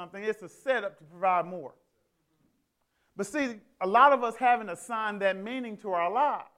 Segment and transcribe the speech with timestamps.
[0.00, 1.72] something, it's a setup to provide more.
[3.16, 6.48] But see, a lot of us haven't assigned that meaning to our lives.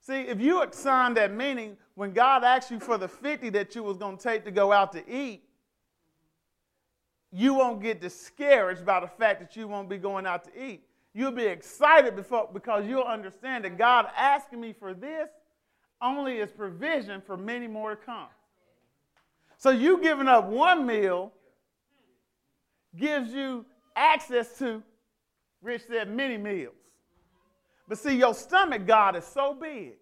[0.00, 3.82] See, if you assign that meaning when God asked you for the 50 that you
[3.82, 5.42] was going to take to go out to eat,
[7.32, 10.84] you won't get discouraged by the fact that you won't be going out to eat.
[11.12, 15.28] You'll be excited before, because you'll understand that God asking me for this
[16.00, 18.28] only is provision for many more to come.
[19.58, 21.32] So you giving up one meal
[22.96, 24.82] gives you access to,
[25.62, 26.74] Rich said, many meals.
[27.88, 29.94] But see, your stomach, God, is so big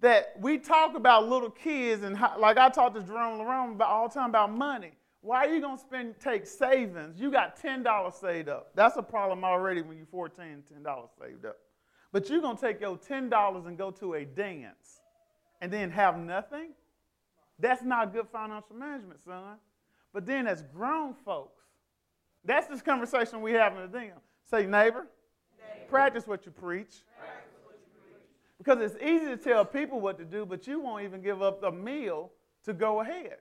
[0.00, 3.88] that we talk about little kids and how, like I talk to Jerome Lerone about
[3.88, 4.92] all the time about money.
[5.20, 7.20] Why are you gonna spend take savings?
[7.20, 8.72] You got ten dollars saved up.
[8.74, 11.56] That's a problem already when you're 14, ten dollars saved up.
[12.10, 15.00] But you're gonna take your ten dollars and go to a dance
[15.60, 16.70] and then have nothing?
[17.60, 19.58] That's not good financial management, son.
[20.12, 21.62] But then as grown folks,
[22.44, 24.12] that's this conversation we having with them.
[24.50, 25.06] Say, neighbor, neighbor.
[25.88, 27.02] Practice, what you preach.
[27.18, 28.22] practice what you preach.
[28.58, 31.60] Because it's easy to tell people what to do, but you won't even give up
[31.60, 32.30] the meal
[32.64, 33.36] to go ahead.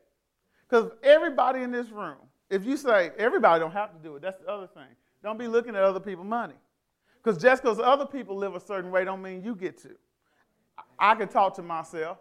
[0.70, 2.18] Because everybody in this room,
[2.50, 4.96] if you say everybody don't have to do it, that's the other thing.
[5.24, 6.56] Don't be looking at other people's money.
[7.22, 9.90] Because just because other people live a certain way don't mean you get to.
[10.98, 12.18] I can talk to myself.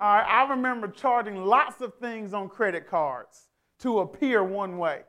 [0.00, 3.47] All right, I remember charging lots of things on credit cards
[3.80, 5.02] to appear one way.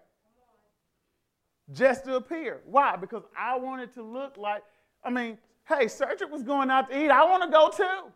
[1.71, 2.61] Just to appear.
[2.65, 2.95] Why?
[2.95, 4.63] Because I wanted to look like,
[5.03, 7.09] I mean, hey, Cedric was going out to eat.
[7.09, 8.11] I want to go too.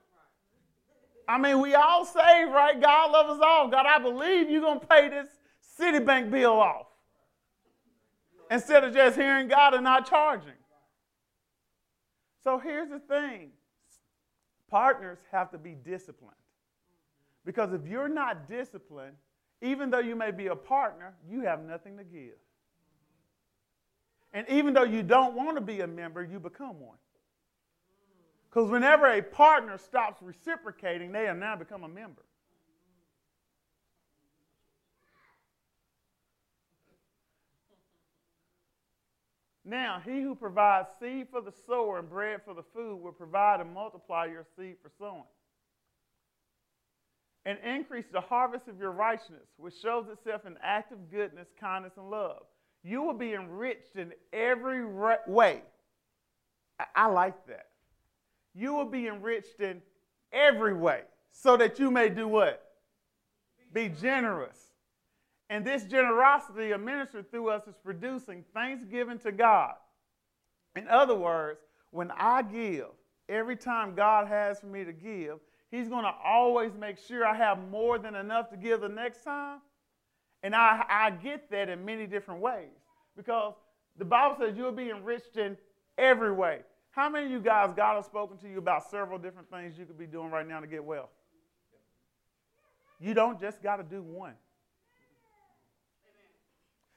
[1.27, 2.79] I mean, we all saved, right?
[2.79, 3.67] God loves us all.
[3.69, 5.27] God, I believe you're going to pay this
[5.79, 6.87] Citibank bill off.
[8.51, 10.51] Instead of just hearing God and not charging.
[12.43, 13.51] So here's the thing
[14.69, 16.35] partners have to be disciplined.
[17.45, 19.15] Because if you're not disciplined,
[19.61, 22.35] even though you may be a partner, you have nothing to give.
[24.33, 26.97] And even though you don't want to be a member, you become one.
[28.49, 32.23] Because whenever a partner stops reciprocating, they have now become a member.
[39.65, 43.61] Now, he who provides seed for the sower and bread for the food will provide
[43.61, 45.23] and multiply your seed for sowing.
[47.45, 52.09] And increase the harvest of your righteousness, which shows itself in active goodness, kindness, and
[52.09, 52.43] love.
[52.83, 55.61] You will be enriched in every way.
[56.95, 57.67] I like that
[58.53, 59.81] you will be enriched in
[60.31, 61.01] every way
[61.31, 62.63] so that you may do what?
[63.73, 64.57] Be generous.
[65.49, 69.73] And this generosity administered through us is producing thanksgiving to God.
[70.75, 71.59] In other words,
[71.91, 72.87] when I give,
[73.29, 75.39] every time God has for me to give,
[75.73, 79.23] He's going to always make sure I have more than enough to give the next
[79.23, 79.59] time.
[80.43, 82.69] And I, I get that in many different ways
[83.17, 83.55] because
[83.97, 85.57] the Bible says you'll be enriched in
[85.97, 86.59] every way.
[86.91, 89.85] How many of you guys, God has spoken to you about several different things you
[89.85, 91.09] could be doing right now to get well?
[92.99, 94.35] You don't just got to do one.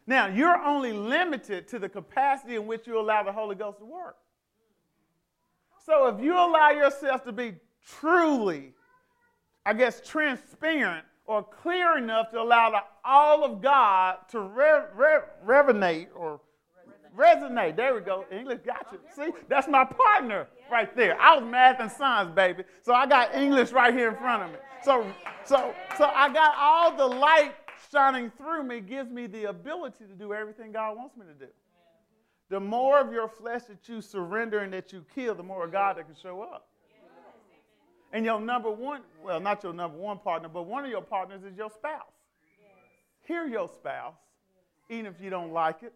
[0.07, 3.87] Now, you're only limited to the capacity in which you allow the Holy Ghost to
[3.87, 4.17] work.
[5.87, 7.55] So if you allow yourself to be
[7.87, 8.75] truly,
[9.65, 15.21] I guess, transparent or clear enough to allow the, all of God to re- re-
[15.45, 16.41] revenate or
[17.17, 17.77] Resonate.
[17.77, 18.27] There we go.
[18.31, 18.99] English got you.
[19.15, 21.21] See, that's my partner right there.
[21.21, 22.65] I was math and science, baby.
[22.83, 24.59] So I got English right here in front of me.
[24.83, 25.07] So,
[25.45, 27.55] so, so I got all the light
[27.91, 31.51] shining through me gives me the ability to do everything God wants me to do.
[32.49, 35.73] The more of your flesh that you surrender and that you kill, the more of
[35.73, 36.69] God that can show up.
[38.13, 41.43] And your number one, well, not your number one partner, but one of your partners
[41.45, 42.03] is your spouse.
[43.27, 44.15] Hear your spouse,
[44.89, 45.93] even if you don't like it.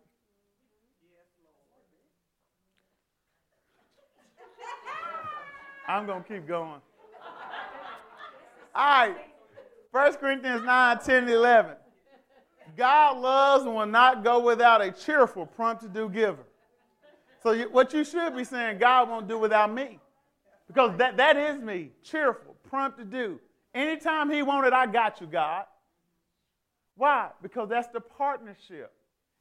[5.89, 6.81] I'm going to keep going.
[8.75, 9.17] All right.
[9.93, 11.77] 1 Corinthians 9, 10, 11.
[12.77, 16.45] God loves and will not go without a cheerful, prompt to do giver.
[17.43, 19.99] So, you, what you should be saying, God won't do without me.
[20.73, 23.41] Because that, that is me, cheerful, prompt to do.
[23.75, 25.65] Anytime He wanted, I got you, God.
[26.97, 27.31] Why?
[27.43, 28.93] Because that's the partnership.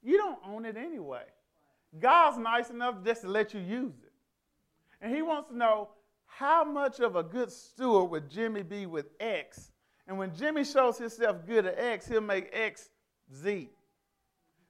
[0.02, 1.22] You don't own it anyway.
[2.00, 4.12] God's nice enough just to let you use it.
[5.02, 5.90] And He wants to know
[6.26, 9.72] how much of a good steward would Jimmy be with X?
[10.08, 12.90] And when Jimmy shows himself good at X, he'll make X
[13.36, 13.70] Z.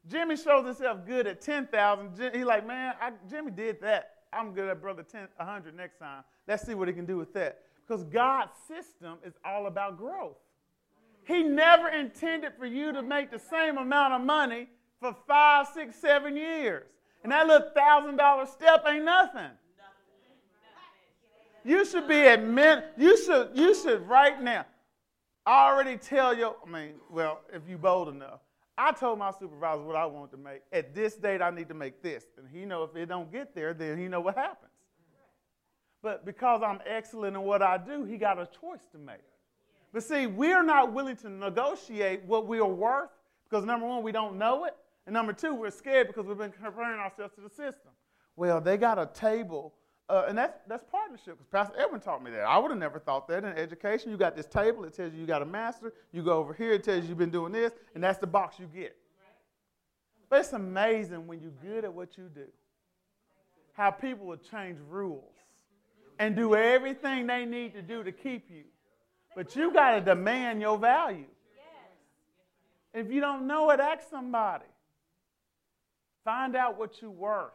[0.10, 2.34] Jimmy shows himself good at 10,000.
[2.34, 4.12] He's like, man, I, Jimmy did that.
[4.31, 6.24] I'm good at brother 10, 100 next time.
[6.48, 7.62] Let's see what he can do with that.
[7.88, 10.38] Because God's system is all about growth.
[11.26, 14.68] He never intended for you to make the same amount of money
[15.00, 16.86] for five, six, seven years.
[17.24, 19.52] And that little thousand dollar step ain't nothing.
[21.66, 22.86] You should be admit.
[22.98, 23.52] You should.
[23.54, 24.66] You should right now.
[25.46, 26.54] Already tell you.
[26.66, 28.40] I mean, well, if you bold enough,
[28.80, 30.62] I told my supervisor what I wanted to make.
[30.72, 33.54] At this date, I need to make this, and he know if it don't get
[33.54, 34.72] there, then he know what happens.
[36.02, 39.18] But because I'm excellent in what I do, he got a choice to make.
[39.92, 43.10] But see, we're not willing to negotiate what we are worth
[43.50, 44.76] because number one, we don't know it.
[45.06, 47.92] And number two, we're scared because we've been comparing ourselves to the system.
[48.36, 49.74] Well, they got a table,
[50.10, 52.42] uh, and that's, that's partnership because Pastor Edwin taught me that.
[52.42, 54.10] I would have never thought that in education.
[54.10, 55.94] You got this table, it tells you you got a master.
[56.12, 58.60] You go over here, it tells you you've been doing this, and that's the box
[58.60, 58.98] you get.
[60.30, 62.48] But it's amazing when you're good at what you do,
[63.74, 65.34] how people will change rules
[66.18, 68.64] and do everything they need to do to keep you.
[69.36, 71.26] But you got to demand your value.
[72.94, 74.66] If you don't know it, ask somebody.
[76.26, 77.52] Find out what you're worth.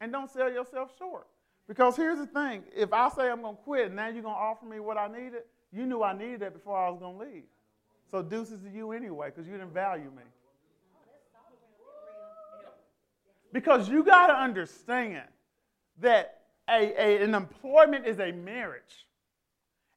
[0.00, 1.26] And don't sell yourself short.
[1.68, 4.34] Because here's the thing if I say I'm going to quit and now you're going
[4.34, 7.18] to offer me what I needed, you knew I needed that before I was going
[7.18, 7.44] to leave.
[8.10, 10.22] So deuces to you anyway because you didn't value me.
[13.52, 15.22] Because you got to understand
[16.00, 19.06] that a, a, an employment is a marriage.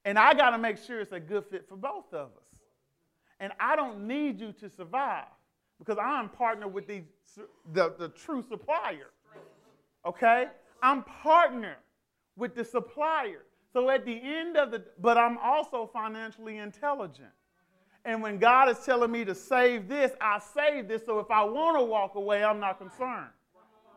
[0.04, 2.60] And I got to make sure it's a good fit for both of us.
[3.40, 5.26] And I don't need you to survive
[5.80, 7.04] because I'm partnered with the,
[7.74, 9.10] the, the true supplier.
[10.06, 10.48] Okay?
[10.82, 11.78] I'm partner
[12.36, 13.44] with the supplier.
[13.74, 17.30] So at the end of the, but I'm also financially intelligent.
[18.04, 21.06] And when God is telling me to save this, I save this.
[21.06, 23.30] So if I want to walk away, I'm not concerned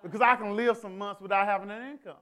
[0.03, 2.17] because I can live some months without having an income.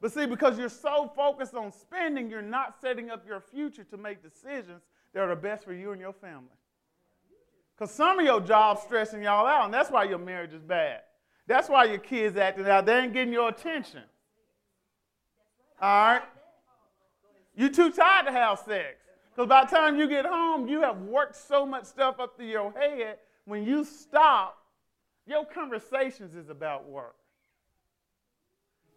[0.00, 3.96] But see, because you're so focused on spending, you're not setting up your future to
[3.98, 4.82] make decisions
[5.12, 6.48] that are the best for you and your family.
[7.76, 11.00] Because some of your jobs stressing y'all out, and that's why your marriage is bad.
[11.46, 12.86] That's why your kids acting out.
[12.86, 14.02] They ain't getting your attention.
[15.80, 16.22] All right?
[17.54, 18.96] You're too tired to have sex.
[19.34, 22.44] Because by the time you get home, you have worked so much stuff up to
[22.44, 23.18] your head.
[23.44, 24.58] When you stop,
[25.26, 27.14] your conversations is about work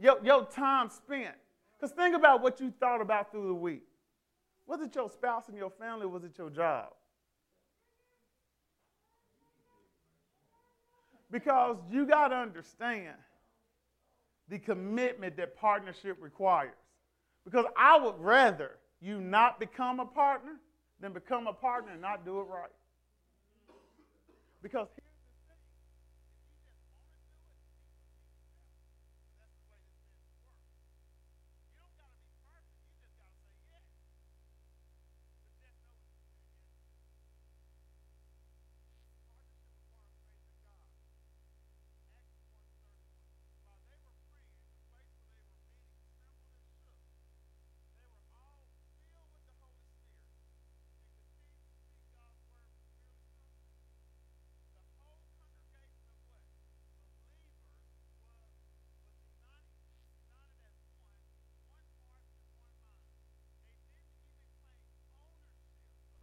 [0.04, 1.36] your, your time spent.
[1.80, 3.84] Because think about what you thought about through the week.
[4.68, 6.90] Was it your spouse and your family, was it your job?
[11.34, 13.16] Because you got to understand
[14.50, 16.76] the commitment that partnership requires.
[17.44, 20.54] Because I would rather you not become a partner
[21.00, 22.70] than become a partner and not do it right.
[24.62, 24.88] Because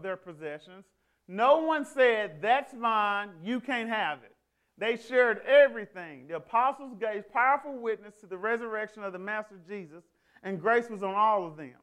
[0.02, 0.85] their possessions.
[1.29, 4.35] No one said, That's mine, you can't have it.
[4.79, 6.26] They shared everything.
[6.26, 10.04] The apostles gave powerful witness to the resurrection of the Master Jesus,
[10.42, 11.76] and grace was on all of them.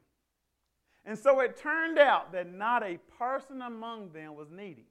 [1.04, 4.88] And so it turned out that not a person among them was needy.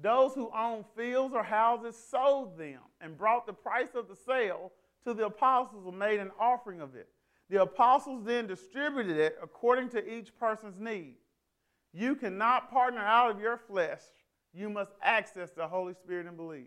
[0.00, 4.72] Those who owned fields or houses sold them and brought the price of the sale
[5.04, 7.08] to the apostles and made an offering of it.
[7.48, 11.16] The apostles then distributed it according to each person's need.
[11.92, 14.00] You cannot partner out of your flesh.
[14.54, 16.66] You must access the Holy Spirit and believe.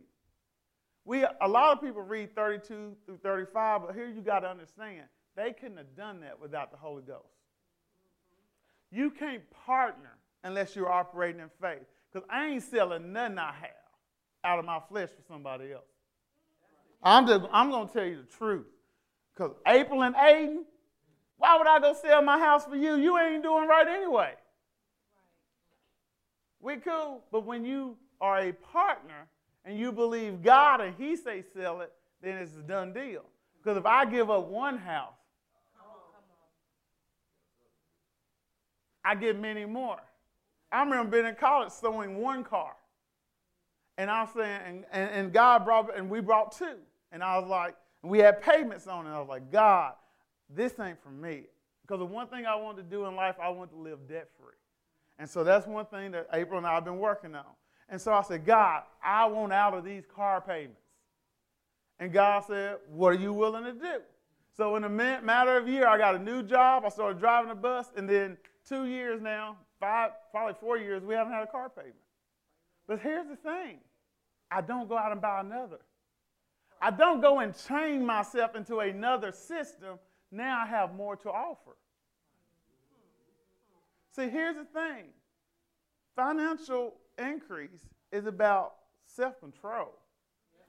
[1.04, 5.04] We, a lot of people read 32 through 35, but here you got to understand
[5.36, 7.26] they couldn't have done that without the Holy Ghost.
[8.92, 11.86] You can't partner unless you're operating in faith.
[12.12, 13.72] Because I ain't selling nothing I have
[14.44, 15.84] out of my flesh for somebody else.
[17.04, 18.68] I'm, just, I'm to tell you the truth.
[19.36, 20.64] Because April and Aiden,
[21.38, 22.96] why would I go sell my house for you?
[22.96, 24.34] You ain't doing right anyway.
[26.66, 29.28] We cool, but when you are a partner
[29.66, 31.94] and you believe God and He say sell it,
[32.24, 33.22] then it's a done deal.
[33.62, 35.14] Because if I give up one house,
[39.04, 40.00] I get many more.
[40.72, 42.76] I remember being in college sewing one car.
[44.00, 46.78] And I'm saying, and, and, and God brought, and we brought two.
[47.12, 49.12] And I was like, we had payments on it.
[49.12, 49.94] I was like, God,
[50.50, 51.44] this ain't for me.
[51.84, 54.30] Because the one thing I wanted to do in life, I wanted to live debt
[54.40, 54.56] free.
[55.18, 57.46] And so that's one thing that April and I have been working on.
[57.90, 60.82] And so I said, God, I want out of these car payments.
[62.00, 64.02] And God said, What are you willing to do?
[64.58, 66.84] So in a matter of year, I got a new job.
[66.86, 71.14] I started driving a bus, and then two years now, five, probably four years, we
[71.14, 71.96] haven't had a car payment.
[72.88, 73.80] But here's the thing
[74.50, 75.80] I don't go out and buy another.
[76.82, 80.00] I don't go and chain myself into another system.
[80.32, 81.76] Now I have more to offer.
[84.16, 85.08] See, here's the thing
[86.16, 89.94] financial increase is about self control,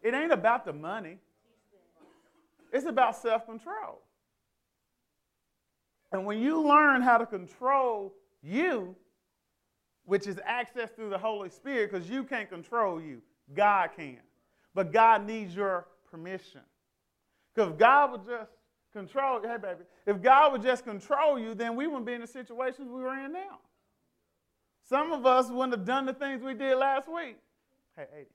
[0.03, 1.19] it ain't about the money,
[2.73, 4.03] it's about self control.
[6.12, 8.97] And when you learn how to control you,
[10.05, 13.21] which is access through the Holy Spirit, because you can't control you,
[13.55, 14.19] God can.
[14.75, 16.61] But God needs your permission.
[17.55, 18.50] Because God would just
[18.97, 22.26] control, hey baby, if God would just control you, then we wouldn't be in the
[22.26, 23.59] situations we were in now.
[24.88, 27.37] Some of us wouldn't have done the things we did last week.
[27.97, 28.26] Hey, 80.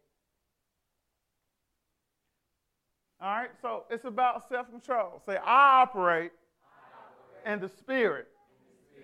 [3.22, 5.22] All right, so it's about self control.
[5.26, 6.32] Say, I operate,
[6.64, 8.28] I operate in the spirit,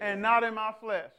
[0.02, 1.12] and not in my flesh.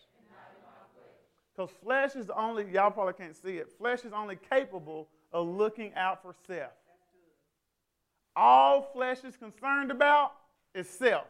[1.54, 5.92] Because flesh is only, y'all probably can't see it, flesh is only capable of looking
[5.94, 6.70] out for self.
[8.40, 10.30] All flesh is concerned about
[10.72, 11.26] is self.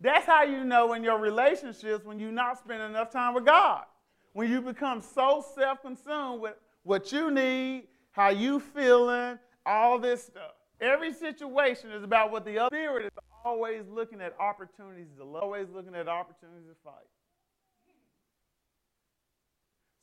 [0.00, 3.84] That's how you know in your relationships when you're not spending enough time with God.
[4.32, 6.54] When you become so self-consumed with
[6.84, 10.52] what you need, how you feeling, all this stuff.
[10.80, 15.42] Every situation is about what the other spirit is always looking at opportunities to love,
[15.42, 16.94] always looking at opportunities to fight.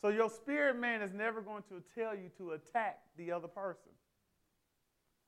[0.04, 3.97] So your spirit man is never going to tell you to attack the other person.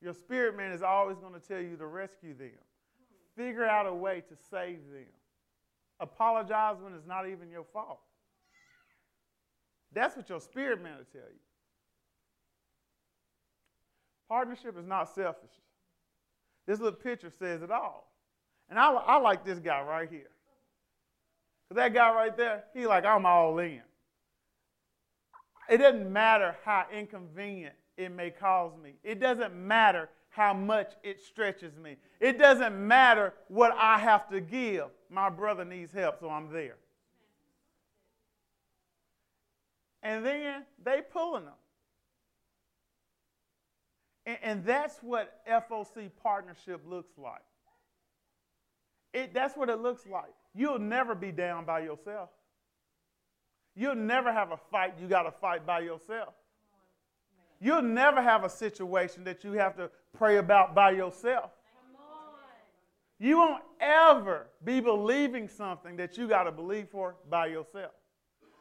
[0.01, 2.51] Your spirit man is always going to tell you to rescue them.
[3.35, 5.05] Figure out a way to save them.
[5.99, 7.99] Apologize when it's not even your fault.
[9.93, 11.39] That's what your spirit man will tell you.
[14.29, 15.49] Partnership is not selfish.
[16.67, 18.11] This little picture says it all.
[18.69, 20.29] And I, I like this guy right here.
[21.67, 23.81] Because that guy right there, he like, I'm all in.
[25.69, 28.93] It doesn't matter how inconvenient it may cause me.
[29.03, 31.97] It doesn't matter how much it stretches me.
[32.21, 34.85] It doesn't matter what I have to give.
[35.09, 36.77] My brother needs help, so I'm there.
[40.01, 41.53] And then they pulling them.
[44.25, 47.41] And, and that's what FOC partnership looks like.
[49.13, 50.33] It, that's what it looks like.
[50.55, 52.29] You'll never be down by yourself.
[53.75, 56.33] You'll never have a fight you got to fight by yourself.
[57.59, 61.51] You'll never have a situation that you have to pray about by yourself.
[63.19, 67.91] You won't ever be believing something that you got to believe for by yourself.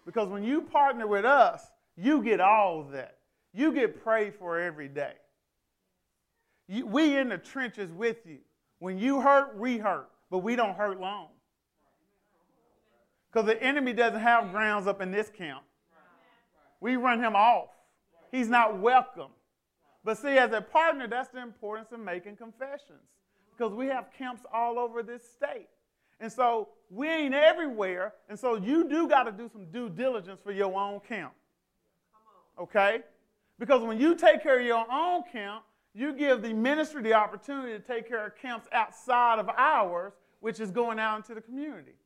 [0.04, 1.62] Because when you partner with us,
[1.96, 3.18] you get all that.
[3.52, 5.12] You get prayed for every day.
[6.66, 8.38] You, we in the trenches with you.
[8.80, 11.28] When you hurt, we hurt, but we don't hurt long.
[13.30, 15.62] Because the enemy doesn't have grounds up in this camp.
[16.80, 17.68] We run him off.
[18.30, 19.30] He's not welcome.
[20.04, 23.02] But see, as a partner, that's the importance of making confessions.
[23.56, 25.68] Because we have camps all over this state.
[26.20, 28.14] And so we ain't everywhere.
[28.28, 31.32] And so you do got to do some due diligence for your own camp.
[32.58, 33.00] Okay?
[33.58, 37.72] Because when you take care of your own camp, you give the ministry the opportunity
[37.72, 41.96] to take care of camps outside of ours, which is going out into the community,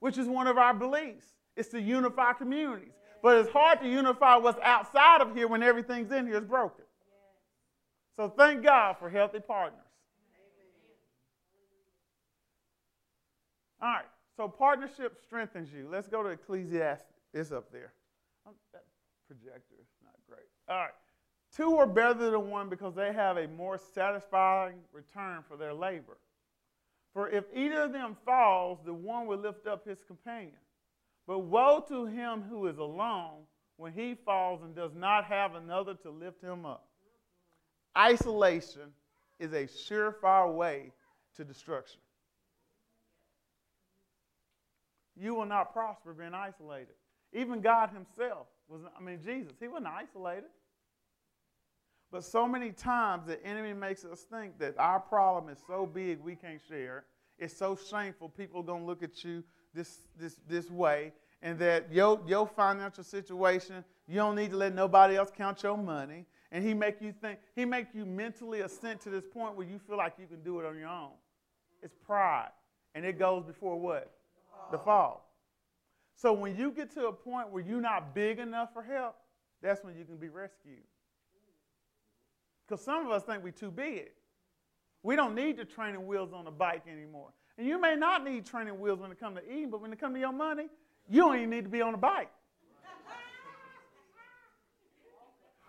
[0.00, 1.26] which is one of our beliefs.
[1.56, 2.94] It's to unify communities.
[3.22, 6.84] But it's hard to unify what's outside of here when everything's in here is broken.
[8.16, 9.80] So thank God for healthy partners.
[13.80, 14.04] All right,
[14.36, 15.88] so partnership strengthens you.
[15.88, 17.06] Let's go to Ecclesiastes.
[17.32, 17.92] It's up there.
[18.72, 18.84] That
[19.26, 20.48] projector is not great.
[20.68, 20.94] All right.
[21.54, 26.18] Two are better than one because they have a more satisfying return for their labor.
[27.12, 30.58] For if either of them falls, the one will lift up his companion.
[31.28, 33.42] But woe to him who is alone
[33.76, 36.88] when he falls and does not have another to lift him up.
[37.96, 38.94] Isolation
[39.38, 40.90] is a surefire way
[41.36, 42.00] to destruction.
[45.20, 46.94] You will not prosper being isolated.
[47.34, 50.48] Even God Himself was, I mean, Jesus, He wasn't isolated.
[52.10, 56.20] But so many times the enemy makes us think that our problem is so big
[56.20, 57.04] we can't share.
[57.38, 59.44] It's so shameful people don't look at you
[59.78, 64.74] this, this, this way, and that your, your financial situation, you don't need to let
[64.74, 66.26] nobody else count your money.
[66.50, 69.78] And he make you think, he make you mentally assent to this point where you
[69.78, 71.10] feel like you can do it on your own.
[71.82, 72.50] It's pride.
[72.94, 74.10] And it goes before what?
[74.72, 75.30] The fall.
[76.16, 79.14] So when you get to a point where you're not big enough for help,
[79.62, 80.82] that's when you can be rescued.
[82.66, 84.10] Because some of us think we're too big.
[85.02, 87.30] We don't need the training wheels on the bike anymore.
[87.58, 89.98] And you may not need training wheels when it comes to eating, but when it
[89.98, 90.68] comes to your money,
[91.10, 92.30] you don't even need to be on a bike.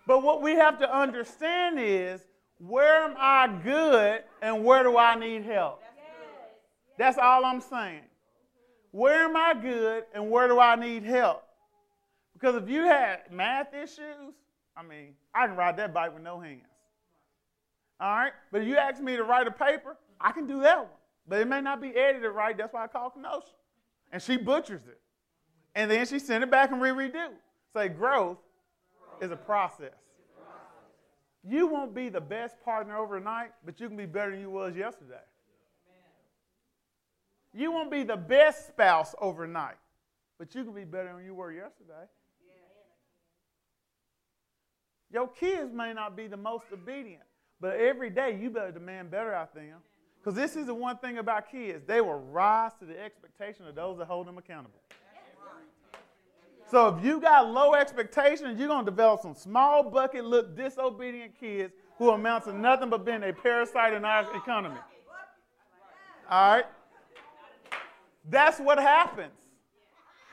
[0.06, 2.22] But what we have to understand is
[2.60, 5.84] where am I good and where do I need help?
[6.98, 8.02] That's all I'm saying.
[8.92, 11.44] Where am I good and where do I need help?
[12.34, 14.34] Because if you had math issues,
[14.76, 16.64] I mean, I can ride that bike with no hands.
[18.00, 18.34] All right?
[18.52, 20.99] But if you ask me to write a paper, I can do that one.
[21.30, 22.58] But it may not be edited right.
[22.58, 23.46] That's why I call Kenosha.
[24.12, 25.00] And she butchers it.
[25.76, 27.30] And then she sent it back and re redo.
[27.72, 28.40] Say, growth
[29.22, 29.94] is a process.
[31.48, 34.76] You won't be the best partner overnight, but you can be better than you was
[34.76, 35.22] yesterday.
[37.54, 39.78] You won't be the best spouse overnight,
[40.38, 42.08] but you can be better than you were yesterday.
[45.12, 47.24] Your kids may not be the most obedient,
[47.60, 49.78] but every day you better demand better out of them.
[50.20, 53.76] Because this is the one thing about kids they will rise to the expectation of
[53.76, 54.82] those that hold them accountable.
[56.70, 61.40] So if you got low expectations, you're going to develop some small bucket look disobedient
[61.40, 64.80] kids who amount to nothing but being a parasite in our economy.
[66.30, 66.66] All right?
[68.30, 69.34] That's what happens.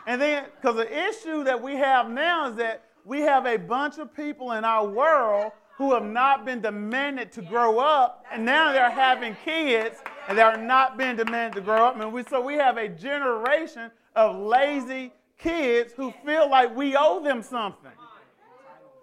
[0.07, 3.99] And then, because the issue that we have now is that we have a bunch
[3.99, 8.73] of people in our world who have not been demanded to grow up, and now
[8.73, 12.01] they're having kids and they're not being demanded to grow up.
[12.01, 17.23] And we, so we have a generation of lazy kids who feel like we owe
[17.23, 17.93] them something.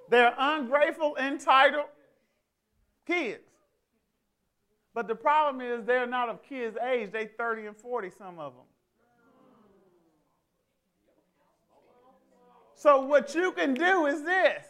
[0.10, 1.86] They're ungrateful, entitled
[3.06, 3.44] kids.
[4.96, 7.12] But the problem is they're not of kids' age.
[7.12, 8.66] They 30 and 40, some of them.
[12.76, 14.66] So what you can do is this.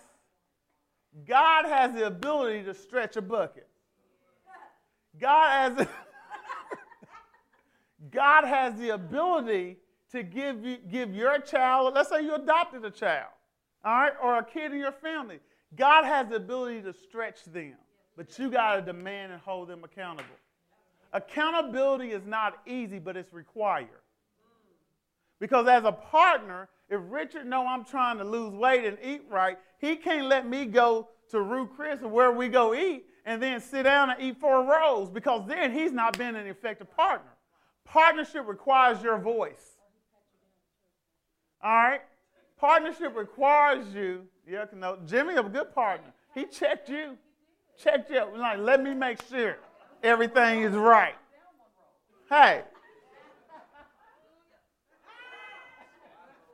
[1.28, 3.68] God has the ability to stretch a bucket.
[5.20, 5.88] God has
[8.12, 9.78] God has the ability
[10.12, 13.30] to give you, give your child, let's say you adopted a child,
[13.84, 15.40] all right, or a kid in your family.
[15.76, 17.76] God has the ability to stretch them,
[18.16, 20.30] but you got to demand and hold them accountable.
[21.14, 23.88] Accountability is not easy, but it's required.
[25.40, 29.58] Because as a partner, if Richard know I'm trying to lose weight and eat right,
[29.80, 33.60] he can't let me go to Ruth Chris or where we go eat and then
[33.60, 37.32] sit down and eat four rolls because then he's not been an effective partner.
[37.84, 39.78] Partnership requires your voice.
[41.64, 42.02] All right?
[42.60, 44.26] Partnership requires you.
[44.48, 46.14] Yeah, no, Jimmy, a good partner.
[46.36, 47.18] He checked you.
[47.82, 48.24] Checked you.
[48.38, 49.58] Like, let me make sure
[50.04, 51.16] everything is right.
[52.30, 52.62] Hey.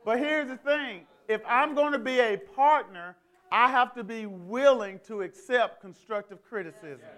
[0.04, 3.16] But here's the thing if I'm going to be a partner,
[3.52, 7.08] I have to be willing to accept constructive criticism.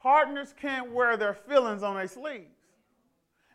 [0.00, 2.56] Partners can't wear their feelings on their sleeves.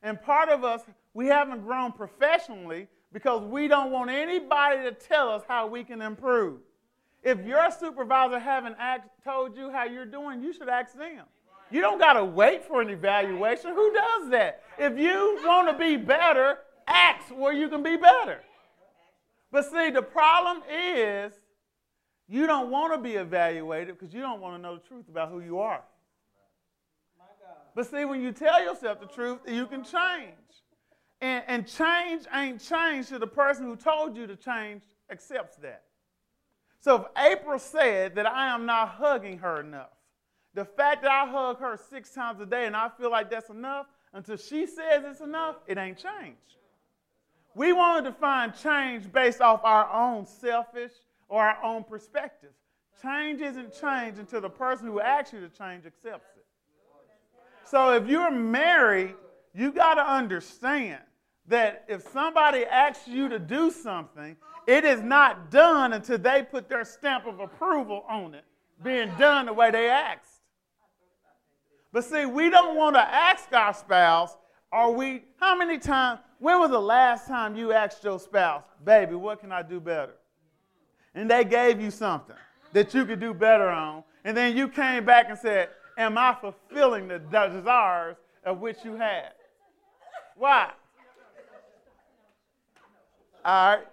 [0.01, 0.83] And part of us
[1.17, 5.99] we haven't grown professionally because we don't want anybody to tell us how we can
[5.99, 6.59] improve.
[7.23, 8.75] If your supervisor haven't
[9.23, 11.25] told you how you're doing, you should ask them.
[11.71, 13.73] You don't got to wait for an evaluation.
[13.73, 14.61] Who does that?
[14.77, 18.41] If you want to be better, ask where you can be better.
[19.51, 21.33] But see, the problem is
[22.27, 25.29] you don't want to be evaluated because you don't want to know the truth about
[25.29, 25.83] who you are.
[27.75, 30.33] But see, when you tell yourself the truth, you can change.
[31.21, 35.83] And, and change ain't change to the person who told you to change accepts that.
[36.79, 39.89] So if April said that I am not hugging her enough,
[40.53, 43.49] the fact that I hug her six times a day and I feel like that's
[43.49, 46.37] enough, until she says it's enough, it ain't change.
[47.57, 50.91] We want to define change based off our own selfish
[51.27, 52.51] or our own perspective.
[53.01, 56.45] Change isn't change until the person who asks you to change accepts it.
[57.65, 59.15] So if you're married,
[59.55, 61.01] you got to understand
[61.47, 66.69] that if somebody asks you to do something, it is not done until they put
[66.69, 68.45] their stamp of approval on it,
[68.83, 70.41] being done the way they asked.
[71.91, 74.37] But see, we don't want to ask our spouse,
[74.71, 79.15] are we, how many times, when was the last time you asked your spouse, baby,
[79.15, 80.13] what can I do better?
[81.15, 82.35] And they gave you something
[82.73, 84.03] that you could do better on.
[84.23, 88.95] And then you came back and said, Am I fulfilling the desires of which you
[88.95, 89.31] had?
[90.35, 90.71] Why?
[93.43, 93.87] All right?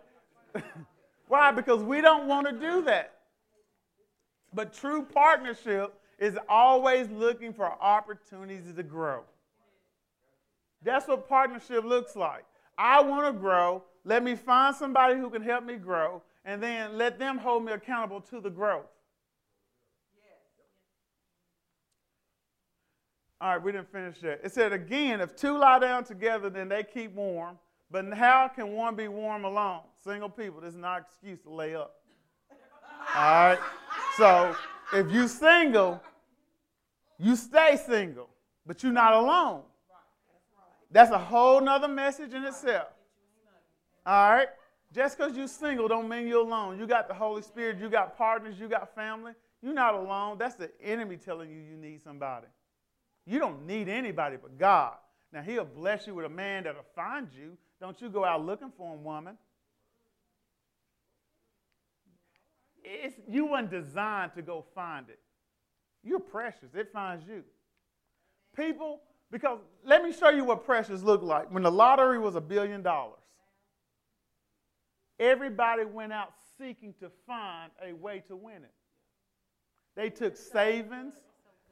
[1.28, 1.50] Why?
[1.50, 3.14] Because we don't want to do that.
[4.52, 9.22] But true partnership is always looking for opportunities to grow.
[10.84, 12.44] That's what partnership looks like.
[12.78, 13.82] I want to grow.
[14.04, 17.72] Let me find somebody who can help me grow, and then let them hold me
[17.72, 18.84] accountable to the growth.
[23.40, 24.40] All right, we didn't finish that.
[24.42, 27.58] It said again, if two lie down together, then they keep warm.
[27.90, 29.82] But how can one be warm alone?
[30.02, 31.94] Single people, this is not an excuse to lay up.
[33.14, 33.58] All right?
[34.16, 34.56] So
[34.94, 36.00] if you single,
[37.18, 38.30] you stay single,
[38.66, 39.62] but you're not alone.
[40.94, 42.86] That's a whole nother message in itself.
[44.06, 44.48] All right?
[44.94, 46.78] Just because you're single don't mean you're alone.
[46.78, 49.32] You got the Holy Spirit, you got partners, you got family.
[49.60, 50.38] You're not alone.
[50.38, 52.46] That's the enemy telling you you need somebody.
[53.26, 54.94] You don't need anybody but God.
[55.32, 57.58] Now, He'll bless you with a man that'll find you.
[57.80, 59.36] Don't you go out looking for a woman.
[62.84, 65.18] It's, you weren't designed to go find it.
[66.04, 66.68] You're precious.
[66.72, 67.42] It finds you.
[68.54, 69.00] People,
[69.34, 71.50] because let me show you what precious looked like.
[71.50, 73.18] When the lottery was a billion dollars,
[75.18, 78.70] everybody went out seeking to find a way to win it.
[79.96, 81.14] They took savings,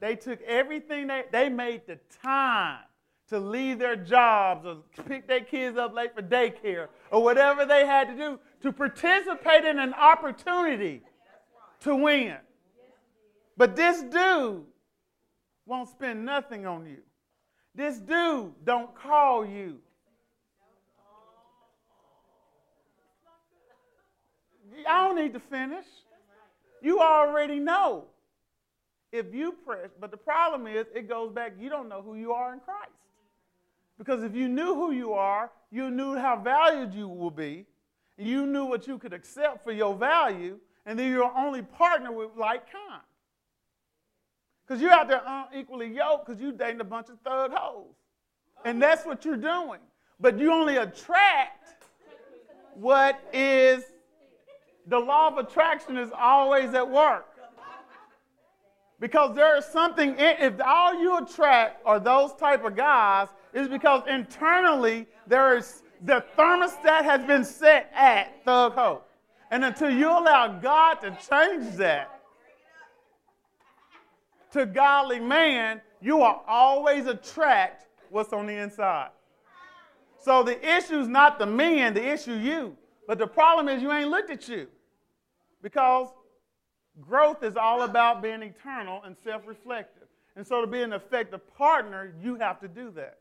[0.01, 2.81] they took everything, they, they made the time
[3.29, 7.87] to leave their jobs or pick their kids up late for daycare or whatever they
[7.87, 11.01] had to do to participate in an opportunity
[11.83, 12.38] to win.
[13.57, 14.64] But this dude
[15.64, 17.03] won't spend nothing on you.
[17.74, 19.78] This dude don't call you.
[24.88, 25.87] I don't need to finish.
[26.80, 28.04] You already know.
[29.12, 32.32] If you press, but the problem is it goes back, you don't know who you
[32.32, 32.92] are in Christ.
[33.98, 37.66] Because if you knew who you are, you knew how valued you will be,
[38.16, 42.11] and you knew what you could accept for your value, and then you're only partner
[42.11, 43.02] with like kind.
[44.72, 47.92] Because you're out there uh, unequally yoked because you're dating a bunch of thug hoes.
[48.64, 49.80] And that's what you're doing.
[50.18, 51.85] But you only attract
[52.72, 53.85] what is
[54.87, 57.26] the law of attraction is always at work.
[58.98, 64.04] Because there is something, if all you attract are those type of guys, is because
[64.08, 69.06] internally there is, the thermostat has been set at thug hope.
[69.50, 72.12] And until you allow God to change that,
[74.52, 79.10] to godly man, you will always attract what's on the inside.
[80.18, 82.76] So the issue is not the man, the issue you.
[83.08, 84.68] But the problem is you ain't looked at you.
[85.62, 86.08] Because
[87.00, 90.08] growth is all about being eternal and self reflective.
[90.36, 93.18] And so to be an effective partner, you have to do that.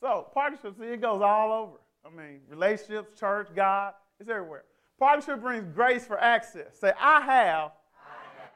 [0.00, 1.78] So partnerships, see, it goes all over.
[2.04, 4.64] I mean, relationships, church, God, it's everywhere.
[4.98, 6.78] Partnership brings grace for access.
[6.78, 7.72] Say, I have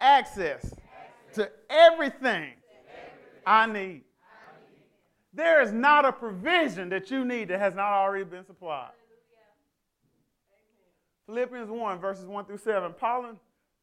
[0.00, 0.74] access
[1.34, 2.52] to everything
[3.46, 4.02] I need.
[5.32, 8.90] There is not a provision that you need that has not already been supplied.
[11.26, 12.94] Philippians 1, verses 1 through 7.
[12.98, 13.38] Paul and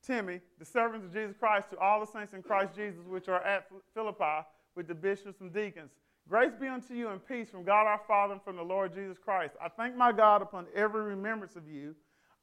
[0.05, 3.43] Timothy, the servants of Jesus Christ, to all the saints in Christ Jesus which are
[3.43, 5.91] at Philippi with the bishops and deacons.
[6.27, 9.17] Grace be unto you and peace from God our Father and from the Lord Jesus
[9.17, 9.53] Christ.
[9.63, 11.95] I thank my God upon every remembrance of you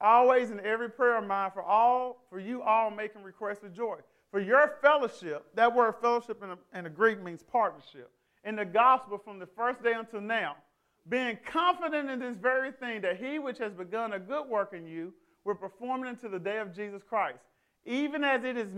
[0.02, 3.96] always in every prayer of mine for all for you all making requests with joy.
[4.30, 8.10] For your fellowship that word fellowship in the, in the greek means partnership.
[8.44, 10.56] In the gospel from the first day until now
[11.08, 14.86] being confident in this very thing that he which has begun a good work in
[14.86, 15.12] you
[15.44, 17.40] will perform it until the day of jesus christ.
[17.84, 18.72] Even as it is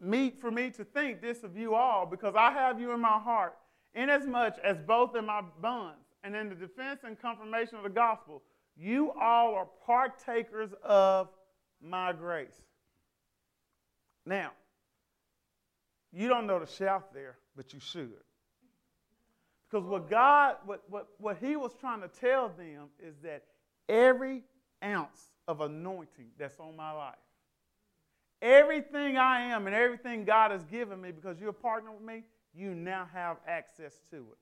[0.00, 3.18] meet for me to think this of you all because i have you in my
[3.18, 3.56] heart
[3.94, 8.42] inasmuch as both in my bonds and in the defense and confirmation of the gospel
[8.76, 11.28] you all are partakers of
[11.82, 12.60] my grace.
[14.24, 14.50] Now,
[16.12, 18.12] you don't know the shout there, but you should.
[19.70, 23.44] Because what God, what, what, what He was trying to tell them is that
[23.88, 24.42] every
[24.82, 27.14] ounce of anointing that's on my life,
[28.42, 32.24] everything I am and everything God has given me because you're a partner with me,
[32.54, 34.38] you now have access to it.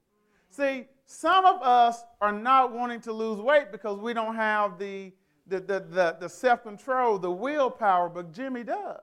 [0.55, 5.13] See, some of us are not wanting to lose weight because we don't have the,
[5.49, 9.01] the, the, the, the self control, the willpower, but Jimmy does.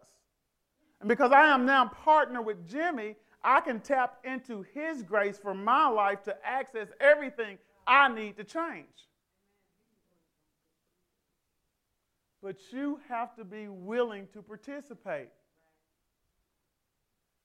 [1.02, 5.54] And because I am now partner with Jimmy, I can tap into his grace for
[5.54, 8.86] my life to access everything I need to change.
[12.42, 15.30] But you have to be willing to participate.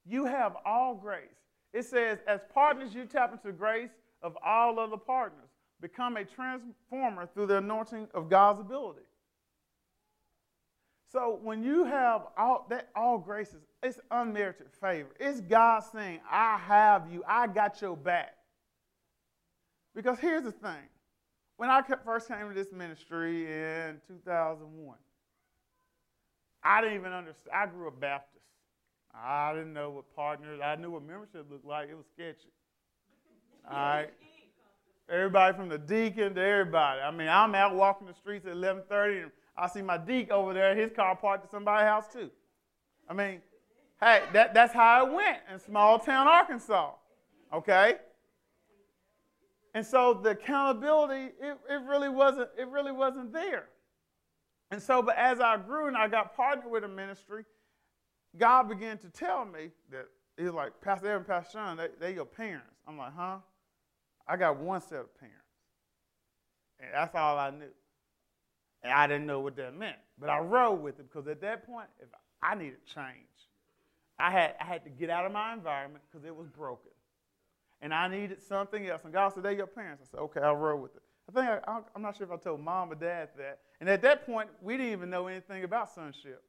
[0.07, 1.46] You have all grace.
[1.73, 3.91] It says, as partners, you tap into the grace
[4.23, 5.49] of all other partners.
[5.81, 9.03] Become a transformer through the anointing of God's ability.
[11.13, 15.11] So when you have all that all graces, it's unmerited favor.
[15.21, 18.35] It's God saying, I have you, I got your back.
[19.95, 20.89] Because here's the thing.
[21.57, 24.97] When I first came to this ministry in 2001,
[26.63, 27.51] I didn't even understand.
[27.55, 28.36] I grew up Baptist.
[29.25, 31.89] I didn't know what partners, I knew what membership looked like.
[31.89, 32.53] It was sketchy.
[33.71, 34.11] All right.
[35.09, 37.01] Everybody from the deacon to everybody.
[37.01, 40.53] I mean, I'm out walking the streets at 11:30, and I see my deacon over
[40.53, 40.75] there.
[40.75, 42.31] His car parked at somebody's house too.
[43.09, 43.41] I mean,
[44.01, 46.93] hey, that, that's how it went in small town Arkansas.
[47.53, 47.97] Okay.
[49.75, 53.67] And so the accountability, it, it really wasn't, it really wasn't there.
[54.71, 57.45] And so, but as I grew and I got partnered with a ministry,
[58.39, 62.27] God began to tell me that He's like, Pastor Evan, Pastor Sean, they, they your
[62.27, 62.77] parents.
[62.87, 63.39] I'm like, huh?
[64.29, 65.41] I got one set of parents.
[66.79, 67.71] And that's all I knew.
[68.83, 69.97] And I didn't know what that meant.
[70.19, 72.09] But I rode with it because at that point, if
[72.43, 73.07] I needed change.
[74.19, 76.91] I had, I had to get out of my environment because it was broken.
[77.83, 79.03] And I needed something else.
[79.05, 80.03] And God said, They're your parents.
[80.03, 81.03] I said, Okay, I'll roll with it.
[81.29, 83.59] I think I, I'm not sure if I told mom or dad that.
[83.81, 86.43] And at that point, we didn't even know anything about sonship.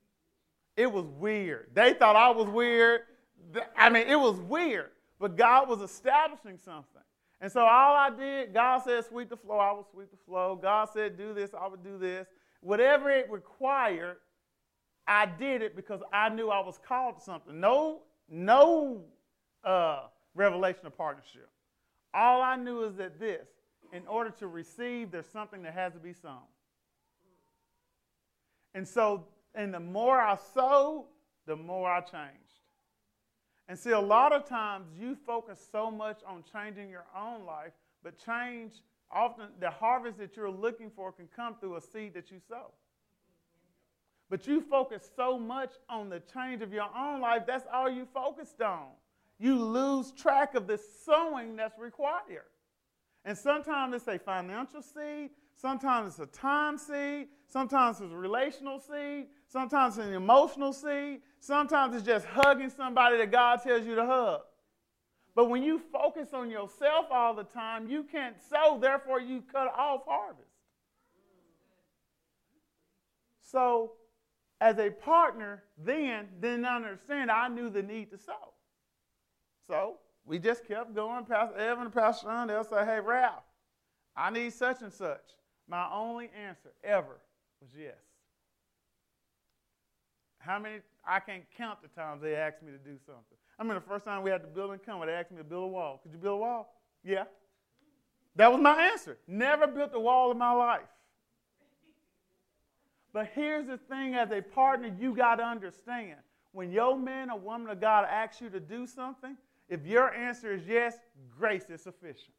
[0.78, 1.72] It was weird.
[1.74, 3.02] They thought I was weird.
[3.76, 4.92] I mean, it was weird.
[5.20, 7.02] But God was establishing something.
[7.42, 10.58] And so all I did, God said, sweep the floor, I would sweep the floor.
[10.60, 12.28] God said, do this, I would do this.
[12.62, 14.18] Whatever it required,
[15.08, 17.60] I did it because I knew I was called to something.
[17.60, 19.04] No, no
[19.64, 20.02] uh,
[20.36, 21.50] revelation of partnership.
[22.14, 23.48] All I knew is that this,
[23.94, 26.40] in order to receive, there's something that has to be sown.
[28.74, 29.26] And so,
[29.58, 31.08] and the more I sowed,
[31.48, 32.62] the more I changed.
[33.68, 37.74] And see, a lot of times you focus so much on changing your own life,
[38.04, 38.76] but change
[39.12, 42.72] often the harvest that you're looking for can come through a seed that you sow.
[44.30, 48.08] But you focus so much on the change of your own life, that's all you
[48.14, 48.90] focused on.
[49.40, 52.52] You lose track of the sowing that's required.
[53.26, 58.80] And sometimes it's a financial seed, sometimes it's a time seed, sometimes it's a relational
[58.80, 63.96] seed, sometimes it's an emotional seed, sometimes it's just hugging somebody that God tells you
[63.96, 64.42] to hug.
[65.36, 69.68] But when you focus on yourself all the time, you can't sow, therefore, you cut
[69.78, 70.50] off harvest.
[73.44, 73.94] So
[74.60, 78.54] as a partner, then didn't understand I knew the need to sow.
[79.68, 81.26] So we just kept going.
[81.26, 83.44] Pastor Evan and Pastor Sean, they'll say, hey, Ralph,
[84.16, 85.22] I need such and such.
[85.70, 87.20] My only answer ever
[87.62, 87.96] was yes.
[90.40, 93.38] How many, I can't count the times they asked me to do something.
[93.60, 95.64] I mean, the first time we had the building come, they asked me to build
[95.64, 96.00] a wall.
[96.02, 96.74] Could you build a wall?
[97.04, 97.24] Yeah.
[98.36, 99.18] That was my answer.
[99.28, 100.82] Never built a wall in my life.
[103.14, 106.18] But here's the thing as a partner, you got to understand.
[106.52, 109.36] When your man or woman of God asks you to do something,
[109.70, 110.96] if your answer is yes,
[111.38, 112.37] grace is sufficient.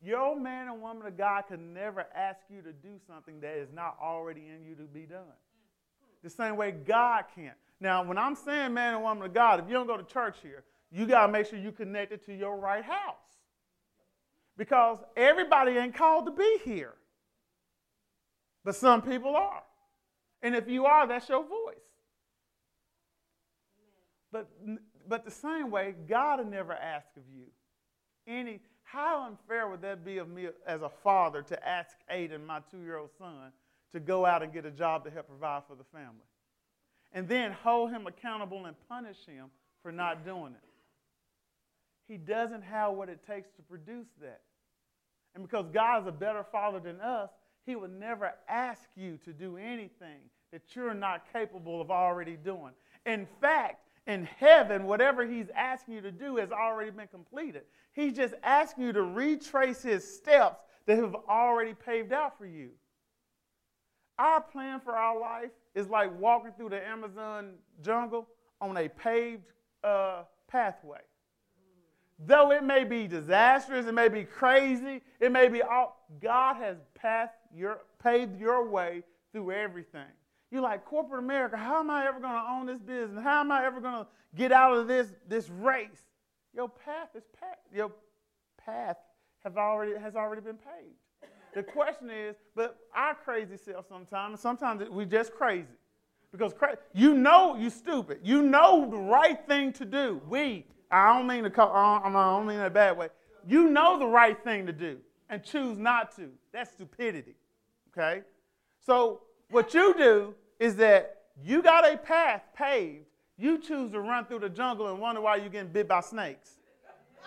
[0.00, 3.68] Your man and woman of God can never ask you to do something that is
[3.72, 5.24] not already in you to be done.
[6.22, 7.56] The same way God can't.
[7.80, 10.36] Now, when I'm saying man and woman of God, if you don't go to church
[10.42, 13.16] here, you got to make sure you connected to your right house.
[14.56, 16.94] Because everybody ain't called to be here.
[18.64, 19.62] But some people are.
[20.42, 21.76] And if you are, that's your voice.
[24.30, 24.48] But,
[25.08, 27.44] but the same way, God will never ask of you
[28.26, 28.60] any.
[28.90, 32.82] How unfair would that be of me as a father to ask Aiden, my two
[32.82, 33.52] year old son,
[33.92, 36.24] to go out and get a job to help provide for the family?
[37.12, 39.50] And then hold him accountable and punish him
[39.82, 40.68] for not doing it.
[42.06, 44.40] He doesn't have what it takes to produce that.
[45.34, 47.28] And because God is a better father than us,
[47.66, 52.72] he would never ask you to do anything that you're not capable of already doing.
[53.04, 57.62] In fact, in heaven, whatever He's asking you to do has already been completed.
[57.92, 62.70] He's just asking you to retrace His steps that have already paved out for you.
[64.18, 68.26] Our plan for our life is like walking through the Amazon jungle
[68.60, 69.52] on a paved
[69.84, 70.98] uh, pathway.
[72.18, 76.78] Though it may be disastrous, it may be crazy, it may be all, God has
[76.94, 80.00] passed your, paved your way through everything.
[80.50, 83.22] You're like, corporate America, how am I ever going to own this business?
[83.22, 86.06] How am I ever going to get out of this, this race?
[86.54, 87.58] Your path is path.
[87.72, 87.92] Your
[88.64, 88.96] path
[89.44, 91.32] have already, has already been paved.
[91.54, 95.66] The question is, but our crazy self sometimes, sometimes we just crazy.
[96.30, 98.20] Because cra- you know you stupid.
[98.22, 100.20] You know the right thing to do.
[100.28, 103.08] We, I don't mean to call, I don't mean in a bad way.
[103.46, 104.98] You know the right thing to do
[105.30, 106.30] and choose not to.
[106.52, 107.34] That's stupidity.
[107.90, 108.22] Okay?
[108.84, 113.06] So What you do is that you got a path paved.
[113.36, 116.58] You choose to run through the jungle and wonder why you're getting bit by snakes.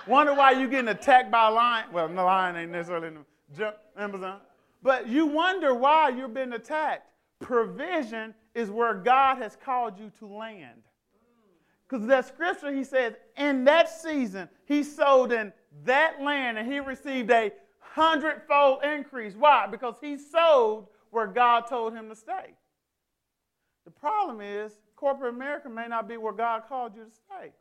[0.08, 1.86] Wonder why you're getting attacked by a lion.
[1.92, 3.18] Well, the lion ain't necessarily in
[3.56, 4.40] the Amazon.
[4.84, 7.08] But you wonder why you're being attacked.
[7.40, 10.82] Provision is where God has called you to land.
[11.88, 15.52] Because that scripture, he says, in that season, he sowed in
[15.84, 19.36] that land and he received a hundredfold increase.
[19.36, 19.68] Why?
[19.68, 22.56] Because he sowed where God told him to stay.
[23.86, 27.52] The problem is, corporate America may not be where God called you to stay.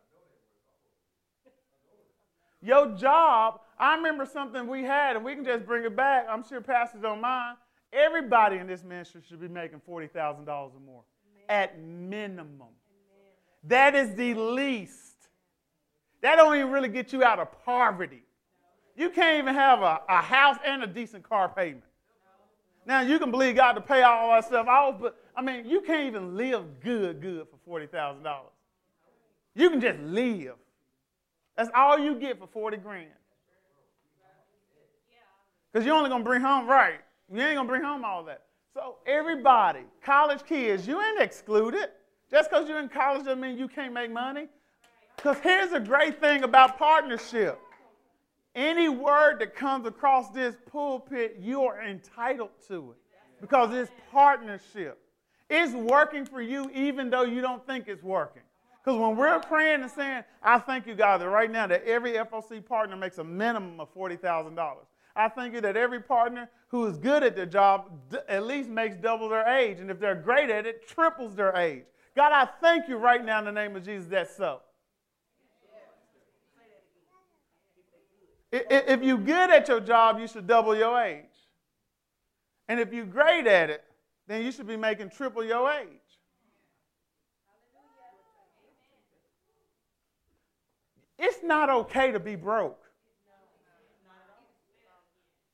[2.63, 6.27] Your job, I remember something we had, and we can just bring it back.
[6.29, 7.57] I'm sure pastors don't mind.
[7.93, 11.03] Everybody in this ministry should be making $40,000 or more
[11.35, 11.45] Amen.
[11.49, 12.61] at minimum.
[12.61, 12.69] Amen.
[13.65, 15.17] That is the least.
[16.21, 18.23] That don't even really get you out of poverty.
[18.95, 21.85] You can't even have a, a house and a decent car payment.
[22.87, 25.81] Now you can believe God to pay all our stuff off, but I mean you
[25.81, 28.53] can't even live good, good for forty thousand dollars.
[29.55, 30.55] You can just live.
[31.57, 33.09] That's all you get for 40 grand.
[35.73, 37.01] Because you're only to bring home, right,
[37.33, 38.45] you ain't to bring home all that.
[38.75, 41.91] So, everybody, college kids, you ain't excluded.
[42.31, 44.49] Just because you're in college doesn't mean you can't make money.
[45.17, 47.61] Because here's a great thing about partnership
[48.55, 52.97] any word that comes across this pulpit, you are entitled to it
[53.41, 54.99] because it's partnership.
[55.49, 58.43] It's working for you even though you don't think it's working.
[58.83, 62.13] Because when we're praying and saying, I thank you, God, that right now that every
[62.13, 64.77] FOC partner makes a minimum of $40,000.
[65.15, 67.91] I thank you that every partner who is good at their job
[68.29, 69.81] at least makes double their age.
[69.81, 71.85] And if they're great at it, triples their age.
[72.17, 74.61] God, I thank you right now in the name of Jesus that's so.
[78.53, 81.25] If you're good at your job, you should double your age.
[82.69, 83.85] And if you're great at it,
[84.27, 85.87] then you should be making triple your age.
[91.19, 92.81] It's not okay to be broke.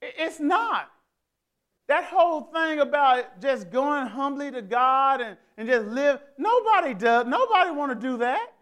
[0.00, 0.90] It's not.
[1.88, 7.26] That whole thing about just going humbly to God and, and just live, nobody does.
[7.26, 8.52] Nobody want to do that.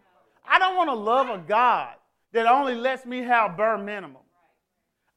[0.46, 1.94] I don't want to love a God
[2.32, 4.23] that only lets me have bare minimum.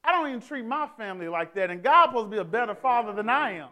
[0.04, 1.70] I don't even treat my family like that.
[1.70, 3.68] And God's supposed to be a better father than I am.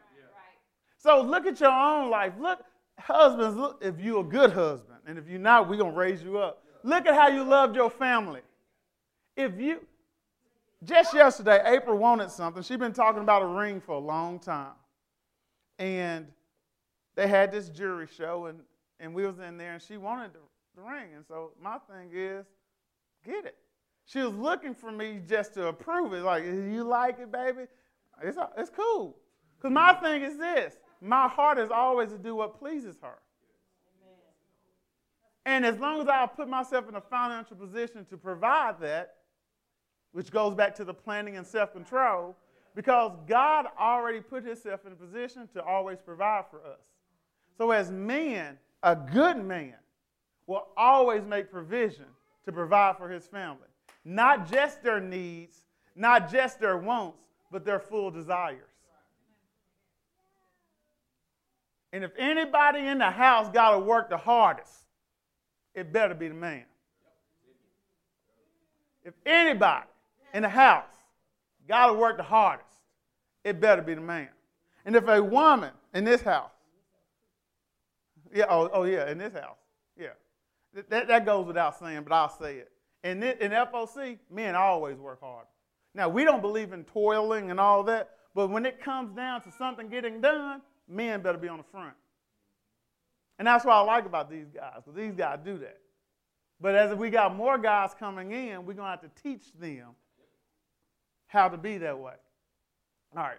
[0.98, 2.32] So look at your own life.
[2.38, 2.64] Look,
[2.98, 6.22] husbands, look, if you're a good husband, and if you're not, we're going to raise
[6.22, 6.64] you up.
[6.82, 8.40] Look at how you loved your family.
[9.36, 9.86] If you,
[10.84, 12.62] just yesterday, April wanted something.
[12.62, 14.72] She's been talking about a ring for a long time.
[15.78, 16.26] And
[17.14, 18.60] they had this jury show, and,
[18.98, 20.40] and we was in there, and she wanted the,
[20.76, 21.10] the ring.
[21.14, 22.46] And so my thing is,
[23.24, 23.56] get it.
[24.07, 26.23] She was looking for me just to approve it.
[26.23, 27.64] Like, you like it, baby?
[28.23, 29.16] It's, it's cool.
[29.59, 33.19] Because my thing is this my heart is always to do what pleases her.
[35.45, 39.14] And as long as I put myself in a financial position to provide that,
[40.12, 42.37] which goes back to the planning and self control,
[42.75, 46.81] because God already put himself in a position to always provide for us.
[47.59, 49.75] So, as men, a good man
[50.47, 52.07] will always make provision
[52.45, 53.69] to provide for his family.
[54.09, 55.64] Not just their needs,
[55.97, 57.19] not just their wants,
[57.51, 58.71] but their full desires.
[61.92, 64.73] And if anybody in the house got to work the hardest,
[65.75, 66.66] it better be the man.
[69.05, 69.87] If anybody
[70.33, 70.85] in the house
[71.66, 72.69] got to work the hardest,
[73.42, 74.29] it better be the man.
[74.85, 76.53] And if a woman in this house,
[78.33, 79.59] yeah, oh, oh yeah, in this house,
[79.99, 80.11] yeah,
[80.90, 82.71] that, that goes without saying, but I'll say it.
[83.07, 85.47] In, in FOC, men always work hard.
[85.95, 89.53] Now, we don't believe in toiling and all that, but when it comes down to
[89.53, 91.95] something getting done, men better be on the front.
[93.38, 95.79] And that's what I like about these guys, because these guys do that.
[96.61, 99.90] But as we got more guys coming in, we're going to have to teach them
[101.29, 102.14] how to be that way.
[103.16, 103.38] All right.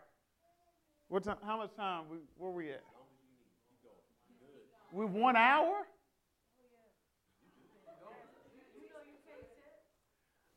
[1.09, 2.03] What time, how much time?
[2.09, 2.83] We, where we at?
[4.93, 5.85] We one hour?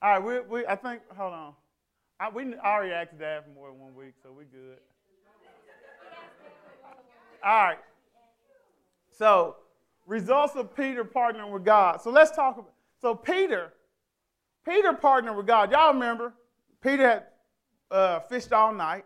[0.03, 1.53] All right, we, we, I think, hold on.
[2.19, 4.79] I, we already asked Dad for more than one week, so we're good.
[7.45, 7.79] All right.
[9.11, 9.57] So,
[10.07, 12.01] results of Peter partnering with God.
[12.01, 12.73] So let's talk about.
[13.01, 13.73] So Peter,
[14.67, 15.71] Peter partnered with God.
[15.71, 16.35] Y'all remember?
[16.83, 17.23] Peter had
[17.91, 19.05] uh, fished all night,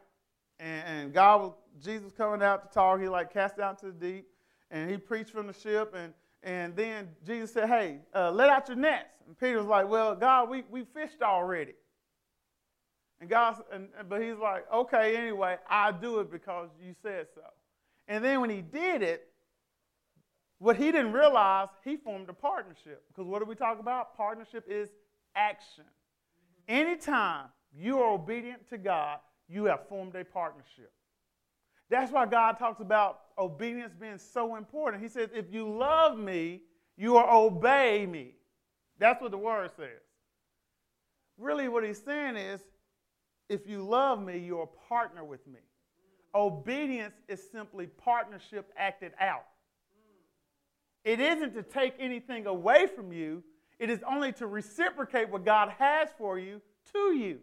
[0.59, 3.01] and, and God was Jesus coming out to talk.
[3.01, 4.27] He like cast out to the deep,
[4.71, 6.13] and he preached from the ship, and
[6.45, 10.15] and then Jesus said, "Hey, uh, let out your nets." And Peter was like, "Well,
[10.15, 11.75] God, we we fished already."
[13.21, 17.43] And God, and, but he's like, "Okay, anyway, I do it because you said so."
[18.07, 19.29] And then when he did it,
[20.59, 23.03] what he didn't realize, he formed a partnership.
[23.09, 24.17] Because what do we talk about?
[24.17, 24.91] Partnership is
[25.35, 25.85] action.
[26.69, 29.19] Anytime you are obedient to God,
[29.49, 30.93] you have formed a partnership.
[31.91, 35.03] That's why God talks about obedience being so important.
[35.03, 36.62] He says, if you love me,
[36.97, 38.35] you will obey me.
[38.99, 40.01] That's what the word says.
[41.37, 42.61] Really, what he's saying is,
[43.49, 45.61] if you love me, you're a partner with me.
[46.35, 49.45] Obedience is simply partnership acted out.
[51.05, 53.43] It isn't to take anything away from you,
[53.78, 56.62] it is only to reciprocate what God has for you
[56.93, 57.41] to you.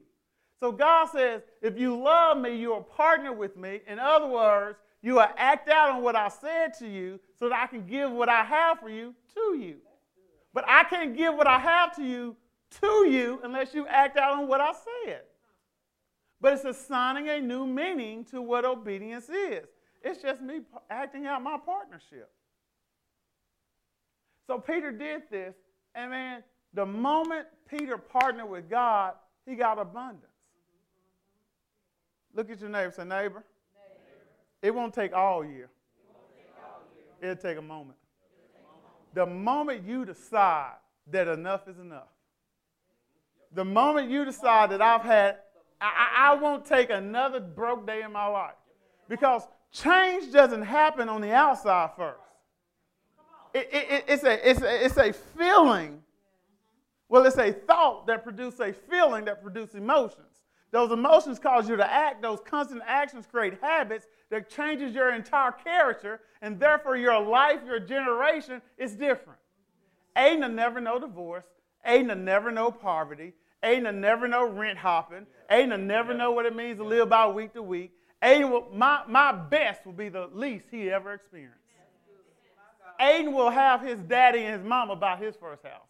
[0.62, 3.82] So God says, if you love me, you are partner with me.
[3.88, 7.66] In other words, you act out on what I said to you so that I
[7.66, 9.78] can give what I have for you to you.
[10.53, 12.36] But I can't give what I have to you
[12.80, 14.72] to you unless you act out on what I
[15.03, 15.22] said.
[16.39, 19.66] But it's assigning a new meaning to what obedience is.
[20.03, 22.30] It's just me acting out my partnership.
[24.45, 25.55] So Peter did this,
[25.95, 26.43] and man,
[26.74, 29.14] the moment Peter partnered with God,
[29.45, 30.30] he got abundance.
[32.34, 32.91] Look at your neighbor.
[32.91, 33.13] Say, neighbor.
[33.13, 33.43] neighbor.
[34.61, 35.69] It won't take all year.
[37.21, 37.97] It will take a moment.
[39.13, 40.75] The moment you decide
[41.07, 42.07] that enough is enough,
[43.53, 45.38] the moment you decide that I've had,
[45.82, 48.53] I, I won't take another broke day in my life.
[49.09, 52.19] Because change doesn't happen on the outside first.
[53.53, 56.01] It, it, it's, a, it's, a, it's a feeling.
[57.09, 60.30] Well, it's a thought that produces a feeling that produces emotions.
[60.72, 62.22] Those emotions cause you to act.
[62.22, 67.80] Those constant actions create habits that changes your entire character, and therefore your life, your
[67.80, 69.39] generation is different.
[70.15, 71.45] Aiden never know divorce.
[71.86, 73.34] Aiden never know poverty.
[73.63, 75.28] Aiden never know rent hopping.
[75.51, 77.91] Aiden never know what it means to live by week to week.
[78.24, 81.57] Aiden will, my, my best will be the least he ever experienced.
[82.99, 85.88] Aiden will have his daddy and his mama buy his first house.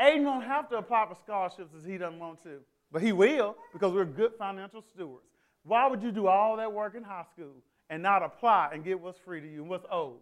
[0.00, 2.60] Aiden won't have to apply for scholarships as he doesn't want to.
[2.92, 5.26] But he will because we're good financial stewards.
[5.64, 7.54] Why would you do all that work in high school
[7.90, 10.20] and not apply and get what's free to you and what's owed?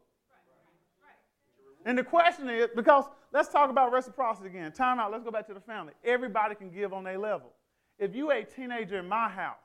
[1.84, 4.72] And the question is because let's talk about reciprocity again.
[4.72, 5.12] Time out.
[5.12, 5.92] Let's go back to the family.
[6.02, 7.52] Everybody can give on their level.
[7.98, 9.56] If you a teenager in my house,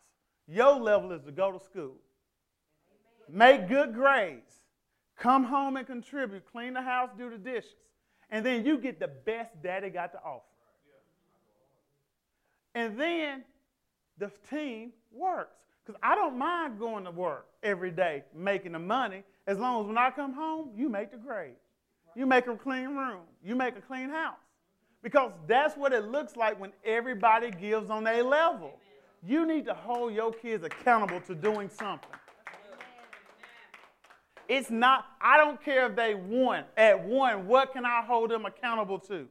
[0.47, 1.95] your level is to go to school,
[3.29, 4.51] make good grades,
[5.17, 7.75] come home and contribute, clean the house, do the dishes,
[8.29, 10.43] and then you get the best daddy got to offer.
[12.75, 13.43] And then
[14.17, 15.55] the team works.
[15.85, 19.87] Because I don't mind going to work every day, making the money, as long as
[19.87, 21.55] when I come home, you make the grade.
[22.15, 23.21] You make a clean room.
[23.43, 24.37] You make a clean house.
[25.01, 28.73] Because that's what it looks like when everybody gives on their level.
[29.25, 32.09] You need to hold your kids accountable to doing something.
[34.47, 36.63] It's not, I don't care if they won.
[36.75, 39.27] At one, what can I hold them accountable to?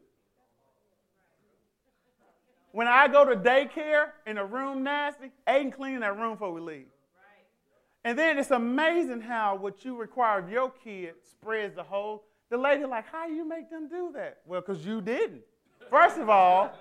[2.73, 6.61] When I go to daycare in a room nasty, Aiden cleaning that room before we
[6.61, 6.87] leave.
[8.05, 12.25] And then it's amazing how what you require of your kid spreads the whole.
[12.51, 14.39] The lady like, how you make them do that?
[14.47, 15.43] Well, because you didn't.
[15.91, 16.73] First of all,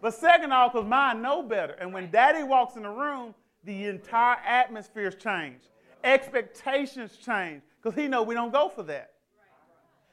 [0.00, 1.74] but second of all, because mine know better.
[1.74, 3.34] And when daddy walks in the room,
[3.64, 5.68] the entire atmosphere's changed.
[6.02, 9.12] Expectations change because he know we don't go for that.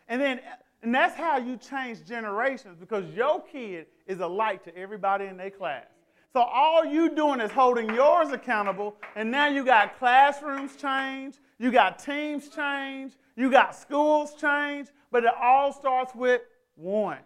[0.07, 0.39] And then
[0.81, 5.37] and that's how you change generations because your kid is a light to everybody in
[5.37, 5.85] their class.
[6.33, 11.71] So all you doing is holding yours accountable, and now you got classrooms change, you
[11.71, 16.41] got teams change, you got schools change, but it all starts with
[16.75, 17.19] one.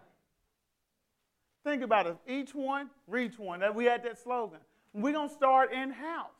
[1.64, 2.16] Think about it.
[2.28, 3.60] Each one, reach one.
[3.60, 4.60] That we had that slogan.
[4.92, 6.30] We're gonna start in house.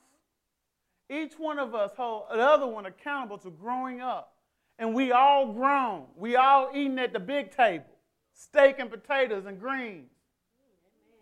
[1.09, 4.35] Each one of us hold the other one accountable to growing up
[4.77, 6.05] and we all grown.
[6.15, 7.85] We all eating at the big table.
[8.33, 10.11] Steak and potatoes and greens.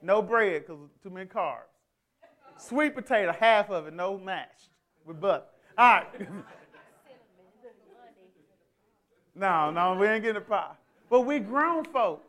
[0.04, 1.62] No bread because too many carbs.
[2.58, 4.70] Sweet potato, half of it, no mash
[5.06, 5.46] with butter.
[5.78, 6.08] All right.
[9.36, 10.74] no, no, we ain't getting a pie.
[11.10, 12.28] But we grown folks.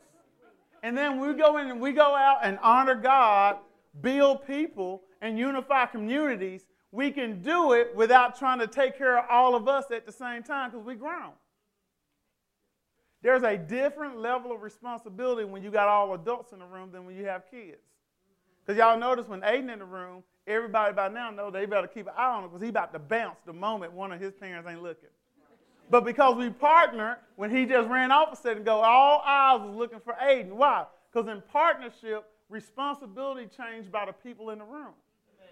[0.83, 3.59] And then we go in and we go out and honor God,
[4.01, 9.25] build people, and unify communities we can do it without trying to take care of
[9.29, 11.33] all of us at the same time because we grown.
[13.25, 17.07] There's a different level of responsibility when you got all adults in the room than
[17.07, 17.81] when you have kids.
[18.65, 22.07] Because y'all notice when Aiden in the room, everybody by now know they better keep
[22.07, 24.69] an eye on him because he about to bounce the moment one of his parents
[24.69, 25.09] ain't looking.
[25.89, 29.75] But because we partner, when he just ran off a second ago, all eyes was
[29.75, 30.53] looking for Aiden.
[30.53, 30.85] Why?
[31.11, 34.93] Because in partnership, responsibility changed by the people in the room.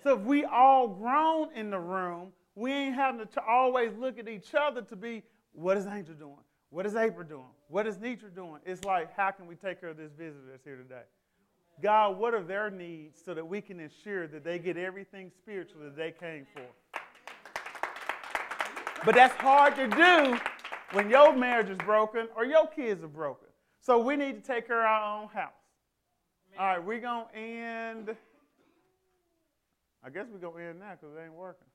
[0.02, 4.28] So if we all grown in the room, we ain't having to always look at
[4.28, 5.22] each other to be,
[5.54, 6.36] what is Angel doing?
[6.72, 7.44] What is April doing?
[7.68, 8.58] What is Nitra doing?
[8.64, 11.02] It's like, how can we take care of this visitor that's here today?
[11.82, 15.82] God, what are their needs so that we can ensure that they get everything spiritual
[15.82, 16.62] that they came for?
[19.04, 20.38] But that's hard to do
[20.92, 23.48] when your marriage is broken or your kids are broken.
[23.82, 25.50] So we need to take care of our own house.
[26.58, 28.16] All right, we're going to end.
[30.02, 31.66] I guess we're going to end now because it ain't working.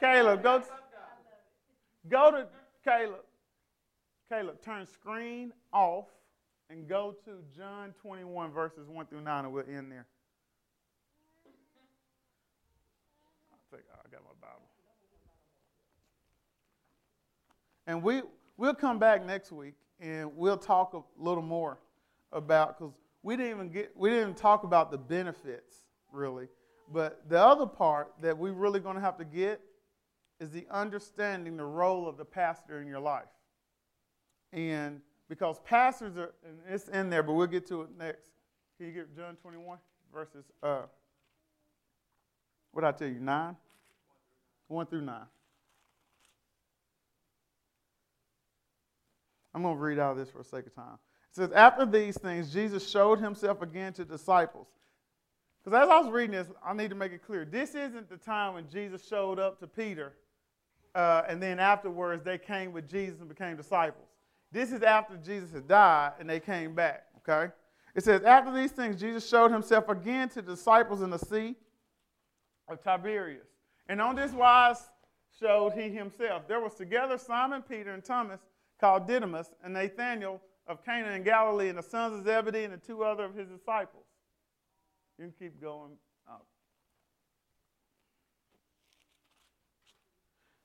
[0.00, 0.62] Caleb, go,
[2.08, 2.46] go to
[2.84, 3.20] Caleb.
[4.28, 6.06] Caleb, turn screen off
[6.70, 10.06] and go to John 21, verses 1 through 9, and we'll end there.
[13.52, 14.62] I'll take, I got my Bible.
[17.86, 18.22] And we,
[18.56, 21.78] we'll come back next week and we'll talk a little more
[22.32, 25.76] about, because we didn't even get, we didn't talk about the benefits,
[26.12, 26.48] really.
[26.92, 29.60] But the other part that we're really going to have to get
[30.40, 33.24] is the understanding the role of the pastor in your life.
[34.52, 38.30] And because pastors are, and it's in there, but we'll get to it next.
[38.76, 39.78] Can you get John 21
[40.12, 40.82] verses, uh,
[42.72, 43.56] what did I tell you, 9?
[44.68, 45.20] 1 through 9.
[49.54, 50.94] I'm going to read out this for the sake of time.
[51.30, 54.66] It says, After these things, Jesus showed himself again to disciples.
[55.64, 57.44] Because as I was reading this, I need to make it clear.
[57.44, 60.12] This isn't the time when Jesus showed up to Peter,
[60.94, 64.08] uh, and then afterwards they came with Jesus and became disciples.
[64.52, 67.52] This is after Jesus had died and they came back, okay?
[67.94, 71.56] It says, After these things, Jesus showed himself again to the disciples in the sea
[72.68, 73.46] of Tiberias.
[73.88, 74.78] And on this wise
[75.38, 76.48] showed he himself.
[76.48, 78.40] There was together Simon Peter and Thomas,
[78.80, 82.78] called Didymus, and Nathanael of Cana in Galilee, and the sons of Zebedee, and the
[82.78, 84.04] two other of his disciples.
[85.18, 85.92] You can keep going
[86.28, 86.46] up.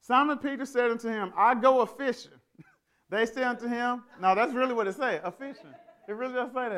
[0.09, 2.31] Simon Peter said unto him, I go a fishing.
[3.11, 5.73] They say unto him, no, that's really what it says, a fishing.
[6.07, 6.69] It really does say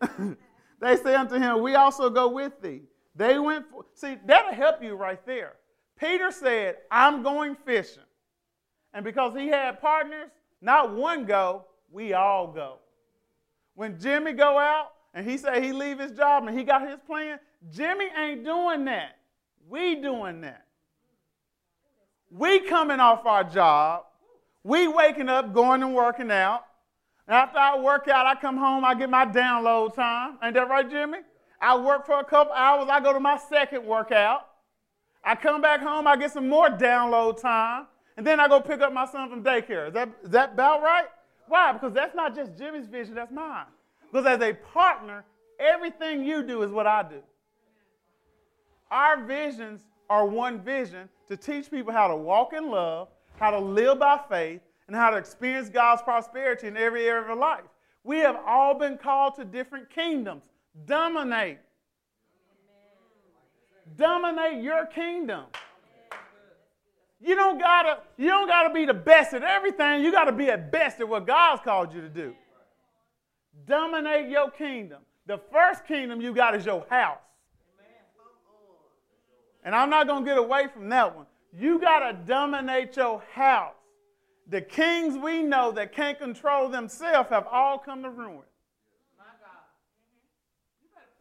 [0.00, 0.36] that.
[0.80, 2.80] they say unto him, We also go with thee.
[3.14, 5.52] They went for, see, that'll help you right there.
[6.00, 8.02] Peter said, I'm going fishing.
[8.94, 10.30] And because he had partners,
[10.62, 12.78] not one go, we all go.
[13.74, 16.98] When Jimmy go out and he say he leave his job and he got his
[17.06, 17.38] plan,
[17.70, 19.18] Jimmy ain't doing that.
[19.68, 20.61] We doing that.
[22.34, 24.04] We coming off our job
[24.64, 26.64] we waking up, going and working out.
[27.26, 30.38] After I work out, I come home, I get my download time.
[30.42, 31.18] Ain't that right, Jimmy?
[31.60, 34.48] I work for a couple hours, I go to my second workout.
[35.24, 38.80] I come back home, I get some more download time, and then I go pick
[38.80, 39.88] up my son from daycare.
[39.88, 41.06] Is that, is that about right?
[41.46, 41.72] Why?
[41.72, 43.66] Because that's not just Jimmy's vision, that's mine.
[44.10, 45.24] Because as a partner,
[45.60, 47.22] everything you do is what I do.
[48.90, 49.80] Our visions
[50.12, 53.08] are one vision to teach people how to walk in love,
[53.38, 57.30] how to live by faith, and how to experience God's prosperity in every area of
[57.30, 57.64] our life.
[58.04, 60.44] We have all been called to different kingdoms.
[60.84, 61.60] Dominate.
[63.96, 65.44] Dominate your kingdom.
[67.18, 70.04] You don't gotta, you don't gotta be the best at everything.
[70.04, 72.34] You gotta be at best at what God's called you to do.
[73.66, 75.00] Dominate your kingdom.
[75.24, 77.20] The first kingdom you got is your house.
[79.62, 81.26] And I'm not gonna get away from that one.
[81.52, 83.74] You got to dominate your house.
[84.48, 88.42] The kings we know that can't control themselves have all come to ruin.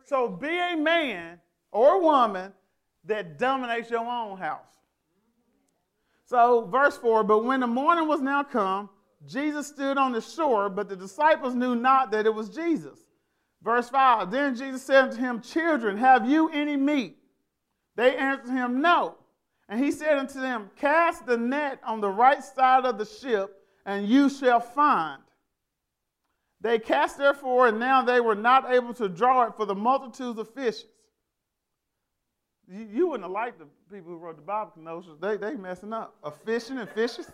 [0.06, 1.40] So be a man
[1.72, 2.52] or woman
[3.06, 4.60] that dominates your own house.
[6.26, 8.90] So, verse 4 But when the morning was now come,
[9.26, 13.00] Jesus stood on the shore, but the disciples knew not that it was Jesus.
[13.62, 17.21] Verse 5 Then Jesus said to him, Children, have you any meat?
[17.96, 19.16] They answered him, No.
[19.70, 23.56] And he said unto them, Cast the net on the right side of the ship,
[23.86, 25.22] and you shall find.
[26.62, 30.38] They cast therefore, and now they were not able to draw it for the multitudes
[30.38, 30.86] of fishes.
[32.72, 35.18] You, you wouldn't have liked the people who wrote the Bible notions.
[35.20, 36.16] They they messing up.
[36.24, 37.32] Of fishing and fishes.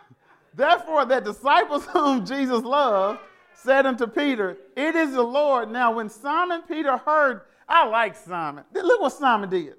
[0.54, 3.20] therefore, the disciples whom Jesus loved
[3.54, 5.70] said unto Peter, It is the Lord.
[5.70, 8.64] Now, when Simon Peter heard, I like Simon.
[8.74, 9.74] Look what Simon did.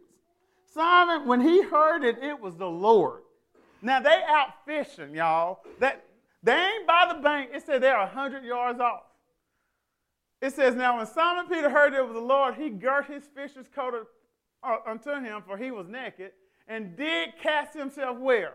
[0.77, 3.23] Simon, when he heard it, it was the Lord.
[3.81, 5.61] Now they out fishing, y'all.
[5.79, 6.05] That
[6.43, 7.49] they ain't by the bank.
[7.53, 9.01] It said they're hundred yards off.
[10.39, 13.65] It says, now when Simon Peter heard it was the Lord, he girt his fisher's
[13.73, 14.07] coat
[14.63, 16.31] uh, unto him, for he was naked,
[16.67, 18.53] and did cast himself where?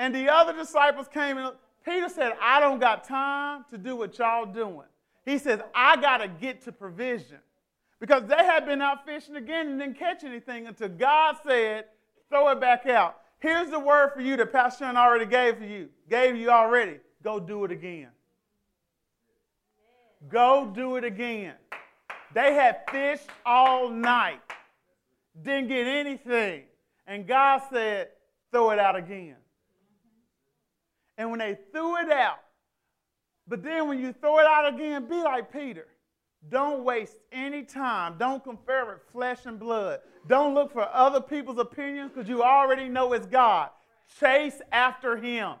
[0.00, 1.52] And the other disciples came and
[1.84, 4.86] Peter said, I don't got time to do what y'all doing.
[5.24, 7.38] He says, I got to get to provision.
[8.02, 11.84] Because they had been out fishing again and didn't catch anything until God said,
[12.28, 13.18] throw it back out.
[13.38, 16.98] Here's the word for you that Pastor Sean already gave for you, gave you already.
[17.22, 18.08] Go do it again.
[20.28, 21.54] Go do it again.
[22.34, 24.40] They had fished all night,
[25.40, 26.64] didn't get anything.
[27.06, 28.08] And God said,
[28.50, 29.36] throw it out again.
[31.16, 32.40] And when they threw it out,
[33.46, 35.86] but then when you throw it out again, be like Peter.
[36.48, 38.16] Don't waste any time.
[38.18, 40.00] Don't compare with flesh and blood.
[40.26, 43.70] Don't look for other people's opinions because you already know it's God.
[44.20, 45.54] Chase after Him.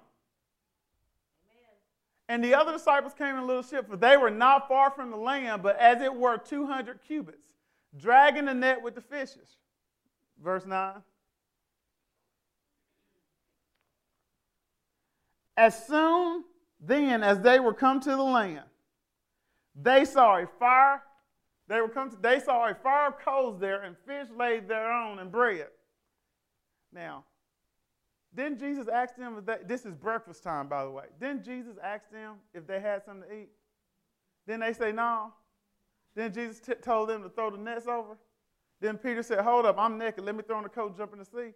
[2.28, 5.10] And the other disciples came in a little ship, for they were not far from
[5.10, 7.52] the land, but as it were 200 cubits,
[7.96, 9.56] dragging the net with the fishes.
[10.42, 10.94] Verse 9.
[15.56, 16.44] As soon
[16.80, 18.64] then as they were come to the land,
[19.74, 21.02] they saw a fire.
[21.68, 25.18] They were come to, they saw a fire of coals there, and fish laid thereon
[25.18, 25.68] and bread.
[26.92, 27.24] Now,
[28.34, 31.04] didn't Jesus ask them if they, this is breakfast time, by the way.
[31.20, 33.48] Didn't Jesus ask them if they had something to eat?
[34.46, 35.32] Then they say no.
[36.14, 38.16] Then Jesus t- told them to throw the nets over.
[38.80, 40.24] Then Peter said, Hold up, I'm naked.
[40.24, 41.54] Let me throw in the coat, jump in the sea,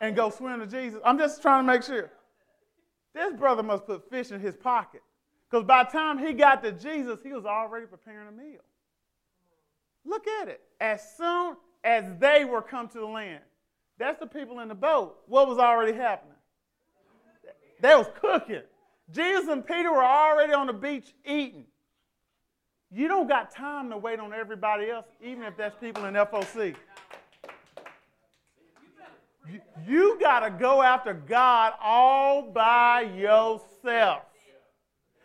[0.00, 1.00] and go swim to Jesus.
[1.04, 2.10] I'm just trying to make sure.
[3.14, 5.02] This brother must put fish in his pocket.
[5.50, 8.60] Because by the time he got to Jesus, he was already preparing a meal.
[10.04, 10.60] Look at it.
[10.80, 13.40] As soon as they were come to the land,
[13.98, 15.18] that's the people in the boat.
[15.26, 16.34] What was already happening?
[17.80, 18.62] They was cooking.
[19.12, 21.64] Jesus and Peter were already on the beach eating.
[22.90, 26.74] You don't got time to wait on everybody else, even if that's people in FOC.
[29.50, 34.22] You, you got to go after God all by yourself.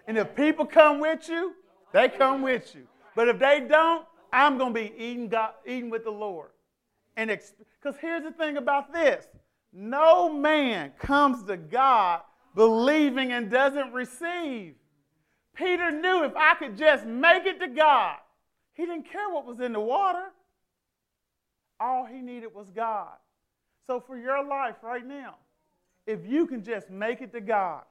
[0.07, 1.53] And if people come with you,
[1.93, 2.87] they come with you.
[3.15, 6.49] But if they don't, I'm going to be eating, God, eating with the Lord.
[7.15, 9.27] And because here's the thing about this
[9.71, 12.21] no man comes to God
[12.55, 14.75] believing and doesn't receive.
[15.55, 18.17] Peter knew if I could just make it to God,
[18.73, 20.31] he didn't care what was in the water.
[21.79, 23.13] All he needed was God.
[23.85, 25.35] So for your life right now,
[26.05, 27.83] if you can just make it to God,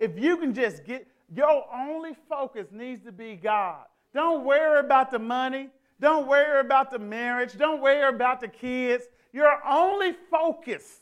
[0.00, 3.84] if you can just get, your only focus needs to be God.
[4.12, 5.68] Don't worry about the money.
[6.00, 7.56] Don't worry about the marriage.
[7.56, 9.04] Don't worry about the kids.
[9.32, 11.00] Your only focus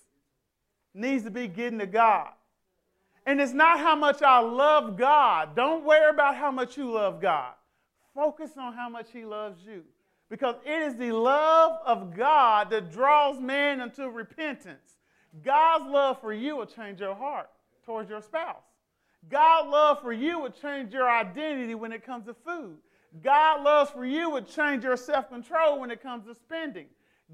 [0.92, 2.28] needs to be getting to God.
[3.24, 5.54] And it's not how much I love God.
[5.54, 7.52] Don't worry about how much you love God.
[8.14, 9.84] Focus on how much He loves you.
[10.28, 14.98] Because it is the love of God that draws man into repentance.
[15.44, 17.48] God's love for you will change your heart
[17.86, 18.67] towards your spouse.
[19.28, 22.76] God's love for you would change your identity when it comes to food.
[23.22, 26.86] God's love for you would change your self control when it comes to spending.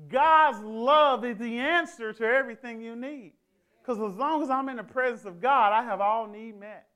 [0.09, 3.33] God's love is the answer to everything you need.
[3.81, 6.87] Because as long as I'm in the presence of God, I have all need met.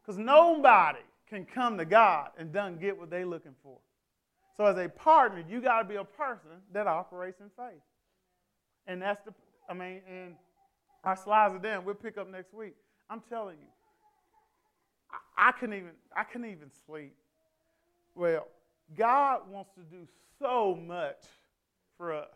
[0.00, 3.78] Because nobody can come to God and doesn't get what they're looking for.
[4.56, 7.82] So as a partner, you got to be a person that operates in faith.
[8.86, 9.32] And that's the,
[9.68, 10.34] I mean, and
[11.04, 11.84] our slides are down.
[11.84, 12.74] We'll pick up next week.
[13.08, 13.66] I'm telling you,
[15.10, 17.14] I, I couldn't even I couldn't even sleep.
[18.14, 18.46] Well,
[18.96, 20.06] God wants to do
[20.38, 21.22] so much
[21.96, 22.28] for us.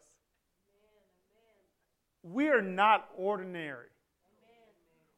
[2.22, 3.88] We are not ordinary.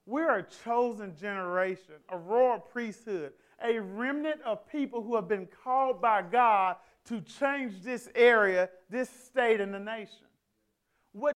[0.07, 3.33] We are a chosen generation, a royal priesthood,
[3.63, 6.77] a remnant of people who have been called by God
[7.07, 10.26] to change this area, this state, and the nation.